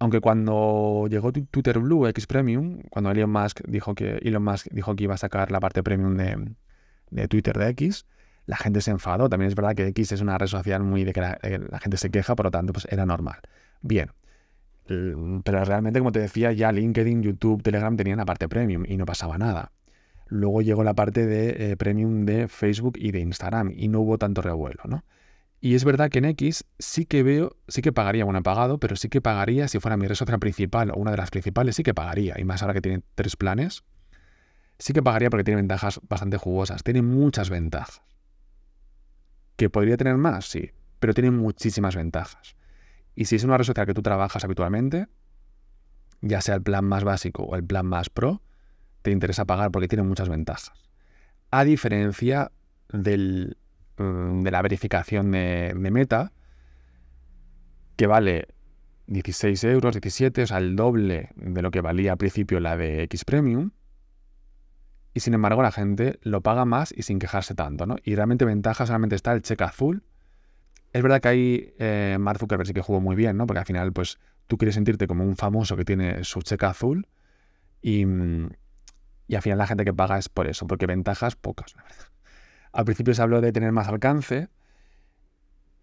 Aunque 0.00 0.20
cuando 0.20 1.06
llegó 1.08 1.32
Twitter 1.32 1.78
Blue 1.78 2.06
X 2.06 2.26
Premium, 2.26 2.82
cuando 2.90 3.10
Elon 3.10 3.30
Musk 3.30 3.62
dijo 3.66 3.94
que 3.94 4.18
Elon 4.22 4.44
Musk 4.44 4.68
dijo 4.70 4.94
que 4.94 5.04
iba 5.04 5.14
a 5.14 5.18
sacar 5.18 5.50
la 5.50 5.58
parte 5.60 5.82
premium 5.82 6.16
de, 6.16 6.54
de 7.10 7.28
Twitter 7.28 7.58
de 7.58 7.68
X, 7.70 8.06
la 8.46 8.56
gente 8.56 8.80
se 8.80 8.90
enfadó. 8.90 9.28
También 9.28 9.48
es 9.48 9.54
verdad 9.54 9.74
que 9.74 9.86
X 9.88 10.12
es 10.12 10.20
una 10.20 10.38
red 10.38 10.46
social 10.46 10.82
muy 10.82 11.04
de 11.04 11.12
que 11.12 11.20
la, 11.20 11.38
eh, 11.42 11.60
gente 11.80 11.96
se 11.96 12.10
queja, 12.10 12.36
por 12.36 12.46
lo 12.46 12.50
tanto, 12.50 12.72
pues 12.72 12.86
era 12.90 13.04
normal. 13.06 13.40
Bien, 13.82 14.10
pero 14.86 15.64
realmente, 15.64 15.98
como 15.98 16.12
te 16.12 16.20
decía, 16.20 16.52
ya 16.52 16.72
LinkedIn, 16.72 17.22
YouTube, 17.22 17.62
Telegram 17.62 17.94
tenían 17.96 18.18
la 18.18 18.24
parte 18.24 18.48
premium 18.48 18.84
y 18.86 18.96
no 18.96 19.04
pasaba 19.04 19.36
nada. 19.36 19.72
Luego 20.28 20.62
llegó 20.62 20.82
la 20.82 20.94
parte 20.94 21.26
de 21.26 21.72
eh, 21.72 21.76
premium 21.76 22.24
de 22.24 22.48
Facebook 22.48 22.94
y 22.98 23.12
de 23.12 23.20
Instagram 23.20 23.72
y 23.74 23.88
no 23.88 24.00
hubo 24.00 24.18
tanto 24.18 24.40
revuelo, 24.42 24.82
¿no? 24.86 25.04
Y 25.60 25.74
es 25.74 25.84
verdad 25.84 26.08
que 26.08 26.18
en 26.18 26.26
X 26.26 26.64
sí 26.78 27.04
que 27.04 27.22
veo, 27.22 27.56
sí 27.66 27.82
que 27.82 27.92
pagaría, 27.92 28.24
bueno, 28.24 28.38
he 28.38 28.42
pagado, 28.42 28.78
pero 28.78 28.94
sí 28.94 29.08
que 29.08 29.20
pagaría 29.20 29.66
si 29.66 29.80
fuera 29.80 29.96
mi 29.96 30.06
red 30.06 30.14
social 30.14 30.38
principal 30.38 30.90
o 30.90 30.94
una 30.94 31.10
de 31.10 31.16
las 31.16 31.30
principales, 31.30 31.74
sí 31.76 31.82
que 31.82 31.94
pagaría. 31.94 32.38
Y 32.38 32.44
más 32.44 32.62
ahora 32.62 32.74
que 32.74 32.80
tiene 32.80 33.02
tres 33.16 33.36
planes, 33.36 33.82
sí 34.78 34.92
que 34.92 35.02
pagaría 35.02 35.30
porque 35.30 35.44
tiene 35.44 35.56
ventajas 35.56 36.00
bastante 36.08 36.36
jugosas. 36.36 36.84
Tiene 36.84 37.02
muchas 37.02 37.50
ventajas. 37.50 38.02
¿Que 39.56 39.68
podría 39.68 39.96
tener 39.96 40.16
más? 40.16 40.46
Sí, 40.46 40.70
pero 41.00 41.12
tiene 41.12 41.32
muchísimas 41.32 41.96
ventajas. 41.96 42.56
Y 43.16 43.24
si 43.24 43.34
es 43.34 43.42
una 43.42 43.58
red 43.58 43.64
social 43.64 43.86
que 43.86 43.94
tú 43.94 44.02
trabajas 44.02 44.44
habitualmente, 44.44 45.08
ya 46.20 46.40
sea 46.40 46.54
el 46.54 46.62
plan 46.62 46.84
más 46.84 47.02
básico 47.02 47.42
o 47.42 47.56
el 47.56 47.64
plan 47.64 47.86
más 47.86 48.10
pro, 48.10 48.42
te 49.02 49.10
interesa 49.10 49.44
pagar 49.44 49.72
porque 49.72 49.88
tiene 49.88 50.04
muchas 50.04 50.28
ventajas. 50.28 50.72
A 51.50 51.64
diferencia 51.64 52.52
del, 52.92 53.56
de 53.98 54.50
la 54.50 54.62
verificación 54.62 55.32
de, 55.32 55.74
meta, 55.74 56.32
que 57.96 58.06
vale 58.06 58.48
16 59.06 59.64
euros, 59.64 59.94
17, 59.94 60.42
o 60.42 60.46
sea, 60.46 60.58
el 60.58 60.76
doble 60.76 61.30
de 61.36 61.62
lo 61.62 61.70
que 61.70 61.80
valía 61.80 62.12
al 62.12 62.18
principio 62.18 62.60
la 62.60 62.76
de 62.76 63.02
X 63.04 63.24
Premium. 63.24 63.70
Y 65.14 65.20
sin 65.20 65.34
embargo, 65.34 65.62
la 65.62 65.72
gente 65.72 66.18
lo 66.22 66.42
paga 66.42 66.64
más 66.64 66.94
y 66.96 67.02
sin 67.02 67.18
quejarse 67.18 67.54
tanto, 67.54 67.86
¿no? 67.86 67.96
Y 68.04 68.14
realmente 68.14 68.44
ventaja 68.44 68.86
solamente 68.86 69.16
está 69.16 69.32
el 69.32 69.42
cheque 69.42 69.64
azul, 69.64 70.04
es 70.92 71.02
verdad 71.02 71.20
que 71.20 71.28
ahí 71.28 71.74
eh, 71.78 72.16
Zuckerberg 72.38 72.66
sí 72.66 72.74
que 72.74 72.80
jugó 72.80 73.00
muy 73.00 73.14
bien, 73.14 73.36
¿no? 73.36 73.46
Porque 73.46 73.60
al 73.60 73.66
final, 73.66 73.92
pues, 73.92 74.18
tú 74.46 74.56
quieres 74.56 74.74
sentirte 74.74 75.06
como 75.06 75.24
un 75.24 75.36
famoso 75.36 75.76
que 75.76 75.84
tiene 75.84 76.24
su 76.24 76.40
cheque 76.42 76.66
azul 76.66 77.06
y, 77.82 78.04
y 79.26 79.34
al 79.34 79.42
final 79.42 79.58
la 79.58 79.66
gente 79.66 79.84
que 79.84 79.92
paga 79.92 80.18
es 80.18 80.28
por 80.28 80.46
eso, 80.46 80.66
porque 80.66 80.86
ventajas 80.86 81.36
pocas, 81.36 81.74
la 81.76 81.82
verdad. 81.82 82.06
Al 82.72 82.84
principio 82.84 83.14
se 83.14 83.22
habló 83.22 83.40
de 83.40 83.52
tener 83.52 83.72
más 83.72 83.88
alcance 83.88 84.48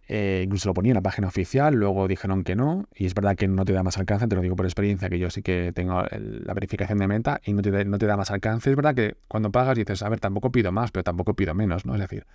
Eh, 0.07 0.43
incluso 0.45 0.69
lo 0.69 0.75
ponía 0.75 0.91
en 0.91 0.95
la 0.95 1.01
página 1.01 1.27
oficial, 1.27 1.73
luego 1.73 2.07
dijeron 2.07 2.43
que 2.43 2.55
no, 2.55 2.87
y 2.93 3.07
es 3.07 3.15
verdad 3.15 3.35
que 3.35 3.47
no 3.47 3.65
te 3.65 3.73
da 3.73 3.81
más 3.81 3.97
alcance, 3.97 4.27
te 4.27 4.35
lo 4.35 4.41
digo 4.43 4.55
por 4.55 4.67
experiencia, 4.67 5.09
que 5.09 5.17
yo 5.17 5.31
sí 5.31 5.41
que 5.41 5.71
tengo 5.73 6.03
la 6.11 6.53
verificación 6.53 6.99
de 6.99 7.07
meta 7.07 7.41
y 7.43 7.53
no 7.53 7.63
te, 7.63 7.85
no 7.85 7.97
te 7.97 8.05
da 8.05 8.15
más 8.15 8.29
alcance. 8.29 8.69
Es 8.69 8.75
verdad 8.75 8.93
que 8.93 9.17
cuando 9.27 9.51
pagas 9.51 9.75
dices, 9.75 10.03
a 10.03 10.09
ver, 10.09 10.19
tampoco 10.19 10.51
pido 10.51 10.71
más, 10.71 10.91
pero 10.91 11.03
tampoco 11.03 11.33
pido 11.33 11.55
menos, 11.55 11.85
¿no? 11.87 11.95
Es 11.95 12.01
decir, 12.01 12.27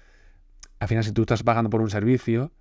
al 0.80 0.88
final 0.88 1.04
si 1.04 1.12
tú 1.12 1.22
estás 1.22 1.42
pagando 1.44 1.70
por 1.70 1.80
un 1.80 1.90
servicio, 1.90 2.52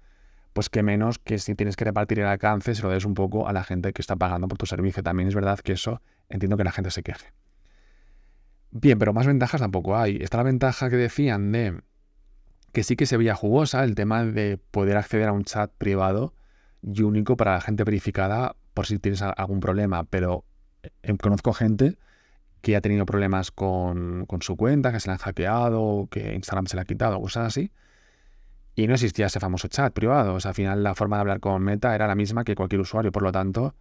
pues 0.53 0.69
que 0.69 0.83
menos 0.83 1.19
que 1.19 1.39
si 1.39 1.55
tienes 1.55 1.75
que 1.75 1.85
repartir 1.85 2.19
el 2.19 2.27
alcance, 2.27 2.75
se 2.75 2.83
lo 2.83 2.89
des 2.89 3.05
un 3.05 3.15
poco 3.15 3.47
a 3.47 3.53
la 3.53 3.63
gente 3.63 3.93
que 3.93 4.01
está 4.01 4.15
pagando 4.15 4.47
por 4.47 4.57
tu 4.59 4.65
servicio. 4.67 5.03
También 5.03 5.29
es 5.29 5.35
verdad 5.35 5.59
que 5.59 5.73
eso 5.73 6.01
entiendo 6.29 6.57
que 6.57 6.63
la 6.63 6.71
gente 6.71 6.91
se 6.91 7.03
queje. 7.03 7.27
Bien, 8.71 8.99
pero 8.99 9.13
más 9.13 9.25
ventajas 9.25 9.61
tampoco 9.61 9.97
hay. 9.97 10.17
Está 10.17 10.37
la 10.37 10.43
ventaja 10.43 10.89
que 10.89 10.95
decían 10.95 11.51
de 11.51 11.81
que 12.71 12.83
sí 12.83 12.95
que 12.95 13.05
se 13.05 13.17
veía 13.17 13.35
jugosa 13.35 13.83
el 13.83 13.95
tema 13.95 14.23
de 14.23 14.57
poder 14.71 14.97
acceder 14.97 15.27
a 15.27 15.33
un 15.33 15.43
chat 15.43 15.71
privado 15.77 16.33
y 16.83 17.01
único 17.01 17.35
para 17.35 17.53
la 17.53 17.61
gente 17.61 17.83
verificada 17.83 18.55
por 18.73 18.85
si 18.85 18.99
tienes 18.99 19.21
algún 19.21 19.59
problema, 19.59 20.03
pero 20.03 20.45
eh, 21.03 21.17
conozco 21.17 21.53
gente 21.53 21.97
que 22.61 22.75
ha 22.75 22.81
tenido 22.81 23.05
problemas 23.05 23.51
con, 23.51 24.27
su 24.41 24.55
cuenta, 24.55 24.91
que 24.91 24.99
se 24.99 25.07
la 25.07 25.13
han 25.13 25.19
hackeado, 25.19 26.07
que 26.11 26.35
Instagram 26.35 26.67
se 26.67 26.75
la 26.75 26.83
ha 26.83 26.85
quitado, 26.85 27.19
cosas 27.19 27.47
así. 27.47 27.71
Y 28.75 28.87
no 28.87 28.93
existía 28.93 29.25
ese 29.27 29.39
famoso 29.39 29.67
chat 29.67 29.93
privado. 29.93 30.35
O 30.35 30.39
sea, 30.39 30.49
al 30.49 30.55
final 30.55 30.83
la 30.83 30.95
forma 30.95 31.17
de 31.17 31.21
hablar 31.21 31.39
con 31.39 31.61
Meta 31.63 31.95
era 31.95 32.07
la 32.07 32.15
misma 32.15 32.43
que 32.43 32.55
cualquier 32.55 32.81
usuario. 32.81 33.11
Por 33.11 33.23
lo 33.23 33.31
tanto, 33.31 33.75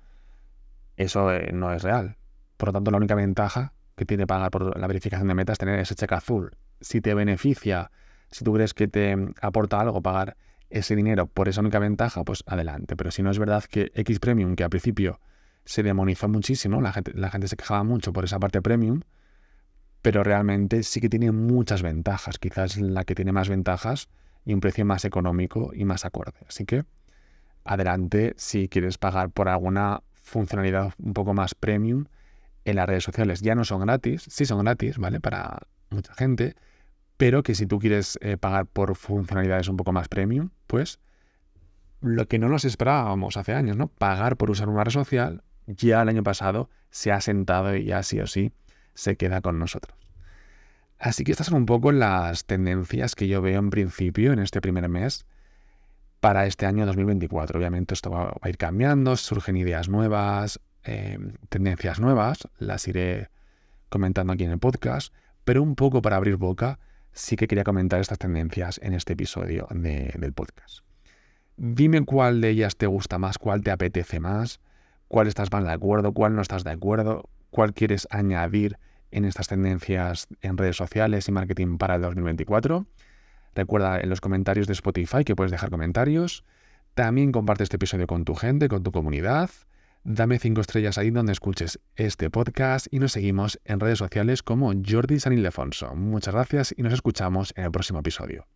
eso 0.97 1.33
eh, 1.33 1.51
no 1.53 1.73
es 1.73 1.83
real. 1.83 2.17
Por 2.57 2.69
lo 2.69 2.73
tanto, 2.73 2.91
la 2.91 2.97
única 2.97 3.15
ventaja 3.15 3.73
que 3.99 4.07
tiene 4.07 4.27
pagar 4.27 4.51
por 4.51 4.79
la 4.79 4.87
verificación 4.87 5.29
de 5.29 5.35
Meta 5.35 5.53
es 5.53 5.59
tener 5.59 5.79
ese 5.79 5.95
cheque 5.95 6.15
azul. 6.15 6.57
Si 6.81 7.03
te 7.03 7.13
beneficia 7.13 7.91
si 8.31 8.45
tú 8.45 8.53
crees 8.53 8.75
que 8.75 8.89
te 8.89 9.17
aporta 9.41 9.81
algo 9.81 10.03
pagar 10.03 10.37
ese 10.71 10.95
dinero 10.95 11.27
por 11.27 11.49
esa 11.49 11.61
única 11.61 11.79
ventaja, 11.79 12.25
pues 12.25 12.45
adelante. 12.47 12.97
Pero 12.97 13.11
si 13.11 13.23
no 13.23 13.31
es 13.31 13.39
verdad 13.39 13.65
que 13.65 13.91
X 13.95 14.19
Premium, 14.21 14.55
que 14.55 14.65
al 14.65 14.71
principio 14.71 15.21
se 15.65 15.83
demonizó 15.83 16.29
muchísimo, 16.29 16.81
la 16.81 16.93
gente, 16.93 17.13
la 17.15 17.31
gente 17.31 17.49
se 17.49 17.57
quejaba 17.57 17.85
mucho 17.85 18.13
por 18.13 18.25
esa 18.25 18.39
parte 18.39 18.61
premium, 18.63 19.01
pero 20.03 20.23
realmente 20.25 20.83
sí 20.83 21.01
que 21.01 21.09
tiene 21.09 21.33
muchas 21.33 21.83
ventajas. 21.83 22.39
Quizás 22.39 22.77
la 22.77 23.05
que 23.05 23.15
tiene 23.15 23.33
más 23.33 23.49
ventajas 23.49 24.09
y 24.45 24.53
un 24.53 24.61
precio 24.61 24.85
más 24.85 25.05
económico 25.05 25.73
y 25.75 25.85
más 25.85 26.05
acorde. 26.05 26.39
Así 26.47 26.65
que 26.65 26.85
adelante 27.65 28.35
si 28.37 28.69
quieres 28.69 28.99
pagar 28.99 29.31
por 29.31 29.49
alguna 29.49 30.03
funcionalidad 30.13 30.93
un 30.99 31.15
poco 31.15 31.33
más 31.35 31.55
premium 31.55 32.07
en 32.71 32.77
las 32.77 32.87
redes 32.87 33.05
sociales. 33.05 33.41
Ya 33.41 33.55
no 33.55 33.65
son 33.65 33.81
gratis, 33.81 34.25
sí 34.29 34.45
son 34.45 34.65
gratis, 34.65 34.99
¿vale? 34.99 35.21
Para 35.21 35.59
mucha 35.91 36.15
gente, 36.15 36.55
pero 37.17 37.43
que 37.43 37.55
si 37.55 37.67
tú 37.67 37.79
quieres 37.79 38.19
eh, 38.21 38.37
pagar 38.37 38.67
por 38.67 38.95
funcionalidades 38.97 39.69
un 39.69 39.77
poco 39.77 39.93
más 39.93 40.09
premium, 40.09 40.51
pues 40.67 41.01
lo 42.01 42.29
que 42.29 42.39
no 42.39 42.49
nos 42.49 42.65
esperábamos 42.65 43.37
hace 43.37 43.55
años, 43.55 43.77
¿no? 43.77 43.89
Pagar 43.89 44.37
por 44.37 44.51
usar 44.51 44.69
una 44.69 44.85
red 44.85 44.93
social, 44.93 45.43
ya 45.67 46.03
el 46.03 46.09
año 46.09 46.23
pasado 46.23 46.71
se 46.91 47.13
ha 47.13 47.21
sentado 47.21 47.75
y 47.75 47.85
ya 47.85 48.03
sí 48.03 48.21
o 48.21 48.27
sí 48.27 48.53
se 48.95 49.17
queda 49.17 49.41
con 49.41 49.59
nosotros. 49.59 49.97
Así 50.99 51.25
que 51.25 51.33
estas 51.33 51.47
son 51.47 51.57
un 51.59 51.67
poco 51.67 51.93
las 51.93 52.45
tendencias 52.45 53.15
que 53.15 53.29
yo 53.29 53.41
veo 53.41 53.59
en 53.59 53.71
principio 53.71 54.33
en 54.33 54.41
este 54.41 54.61
primer 54.61 54.89
mes 54.89 55.27
para 56.21 56.47
este 56.47 56.67
año 56.67 56.87
2024. 56.87 57.59
Obviamente 57.59 57.95
esto 57.95 58.11
va, 58.11 58.35
a 58.41 58.49
ir 58.49 58.57
cambiando, 58.57 59.17
surgen 59.17 59.57
ideas 59.57 59.89
nuevas, 59.89 60.61
eh, 60.89 61.19
tendencias 61.51 62.01
nuevas, 62.01 62.49
las 62.59 62.89
iré 62.89 63.29
comentando 63.91 64.33
aquí 64.33 64.45
en 64.45 64.53
el 64.53 64.59
podcast, 64.59 65.13
pero 65.45 65.63
un 65.63 65.75
poco 65.75 66.01
para 66.01 66.17
abrir 66.17 66.37
boca 66.37 66.79
sí 67.13 67.37
que 67.37 67.47
quería 67.47 67.65
comentar 67.65 68.01
estas 68.01 68.19
tendencias 68.19 68.81
en 68.83 68.95
este 68.95 69.13
episodio 69.13 69.69
del 69.71 70.33
podcast. 70.33 70.81
Dime 71.57 72.05
cuál 72.05 72.41
de 72.41 72.51
ellas 72.51 72.77
te 72.77 72.87
gusta 72.87 73.19
más, 73.19 73.37
cuál 73.37 73.63
te 73.63 73.71
apetece 73.71 74.21
más, 74.21 74.61
cuál 75.09 75.27
estás 75.27 75.51
más 75.53 75.65
de 75.65 75.73
acuerdo, 75.73 76.13
cuál 76.13 76.35
no 76.35 76.43
estás 76.43 76.65
de 76.65 76.71
acuerdo, 76.71 77.29
cuál 77.51 77.75
quieres 77.75 78.07
añadir 78.11 78.79
en 79.11 79.25
estas 79.25 79.49
tendencias 79.49 80.29
en 80.41 80.57
redes 80.57 80.77
sociales 80.77 81.29
y 81.29 81.33
marketing 81.33 81.79
para 81.79 81.97
el 81.97 82.03
2024. 82.03 82.87
Recuerda 83.55 84.01
en 84.01 84.09
los 84.09 84.21
comentarios 84.21 84.67
de 84.67 84.75
Spotify 84.75 85.25
que 85.25 85.35
puedes 85.35 85.51
dejar 85.51 85.71
comentarios. 85.71 86.45
También 86.95 87.33
comparte 87.33 87.65
este 87.65 87.77
episodio 87.77 88.07
con 88.07 88.25
tu 88.25 88.35
gente, 88.35 88.69
con 88.69 88.83
tu 88.83 88.93
comunidad. 88.93 89.51
Dame 90.11 90.39
cinco 90.39 90.63
estrellas 90.63 90.97
ahí 90.97 91.11
donde 91.11 91.33
escuches 91.33 91.81
este 91.95 92.31
podcast 92.31 92.87
y 92.91 92.99
nos 92.99 93.13
seguimos 93.13 93.61
en 93.67 93.79
redes 93.79 93.99
sociales 93.99 94.43
como 94.43 94.73
Jordi 94.73 95.21
San 95.21 95.35
Ildefonso. 95.35 95.95
Muchas 95.97 96.33
gracias 96.33 96.75
y 96.75 96.83
nos 96.83 96.95
escuchamos 96.95 97.53
en 97.57 97.65
el 97.65 97.71
próximo 97.71 97.99
episodio. 97.99 98.47